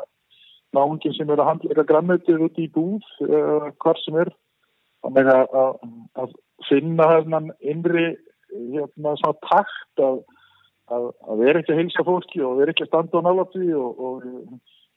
náungin 0.76 1.14
sem 1.16 1.30
er 1.30 1.40
að 1.40 1.50
handleika 1.52 1.86
græmitið 1.88 2.44
út 2.48 2.60
í 2.60 2.68
búð 2.74 3.06
uh, 3.26 3.68
hvar 3.80 4.00
sem 4.04 4.18
er. 4.24 4.32
Þannig 5.06 5.30
að, 5.30 5.54
að, 5.62 5.76
að 6.18 6.34
finna 6.66 7.06
þennan 7.12 7.52
innri 7.62 8.08
hérna 8.48 9.14
takt 9.44 10.02
að, 10.02 10.18
að 10.90 11.42
vera 11.42 11.60
ekki 11.60 11.74
að 11.74 11.80
heilsa 11.82 12.04
fólki 12.06 12.42
og 12.42 12.58
vera 12.58 12.74
ekki 12.74 12.86
að 12.86 12.90
standa 12.90 13.22
á 13.22 13.26
nálatvi 13.26 13.68
og, 13.76 14.00
og 14.02 14.16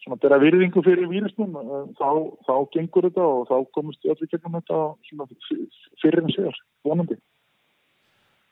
svona 0.02 0.18
bera 0.22 0.40
virðingu 0.42 0.82
fyrir 0.86 1.10
vírusnum 1.12 1.54
þá, 2.00 2.10
þá 2.48 2.54
gengur 2.74 3.08
þetta 3.10 3.26
og 3.28 3.44
þá 3.52 3.58
komist 3.78 4.08
allir 4.08 4.32
gegnum 4.32 4.58
þetta 4.60 4.78
svona 5.10 5.26
fyrir 6.02 6.24
en 6.24 6.34
sér, 6.36 6.62
vonandi. 6.88 7.18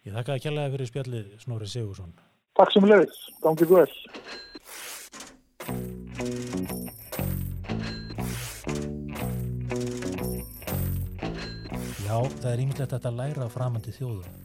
Ég 0.07 0.15
þakka 0.15 0.35
að 0.35 0.43
kjallaði 0.45 0.73
fyrir 0.75 0.91
spjallið 0.93 1.25
Snorri 1.43 1.69
Sigursson 1.71 2.13
Takk 2.59 2.71
sem 2.75 2.85
leiðis, 2.89 3.19
gangið 3.43 3.69
vel 3.77 3.91
Já, 12.09 12.23
það 12.25 12.47
er 12.49 12.61
ímyndilegt 12.63 13.03
að 13.05 13.17
læra 13.19 13.45
framandi 13.53 13.91
þjóðum. 13.93 14.37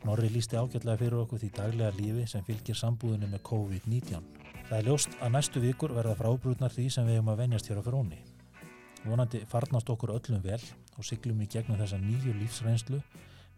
Snorri 0.00 0.26
lísti 0.34 0.56
ágætlega 0.58 0.98
fyrir 0.98 1.20
okkur 1.20 1.38
því 1.38 1.50
daglega 1.54 1.94
lífi 1.94 2.24
sem 2.26 2.42
fylgir 2.42 2.74
sambúðinu 2.74 3.28
með 3.30 3.44
COVID-19. 3.46 4.24
Það 4.66 4.74
er 4.80 4.88
ljóst 4.88 5.14
að 5.22 5.30
næstu 5.36 5.62
vikur 5.62 5.94
verða 5.94 6.16
frábrútnar 6.18 6.74
því 6.74 6.88
sem 6.90 7.06
við 7.06 7.20
hefum 7.20 7.30
að 7.30 7.38
venjast 7.44 7.70
hér 7.70 7.78
á 7.78 7.86
fróni. 7.86 8.18
Vonandi 9.04 9.44
farnast 9.52 9.94
okkur 9.94 10.10
öllum 10.16 10.42
vel 10.42 10.58
og 10.98 11.06
siglum 11.06 11.44
í 11.46 11.48
gegnum 11.54 11.78
þessa 11.78 12.02
nýju 12.02 12.34
lífsreynslu 12.40 12.98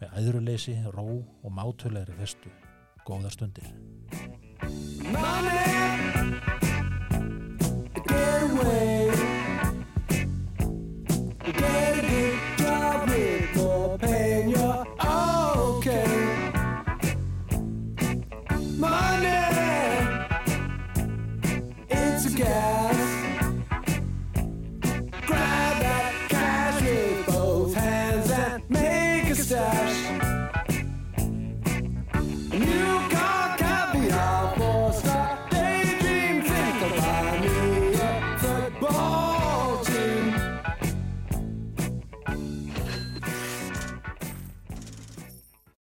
með 0.03 0.21
æðruleysi, 0.21 0.77
ró 0.93 1.09
og 1.17 1.49
mátölegri 1.49 2.21
festu. 2.21 2.53
Góðar 3.09 3.33
stundir. 3.33 3.73
Money, 5.09 5.65
get 8.05 8.45
away. 8.45 9.09
Yeah. 11.55 11.94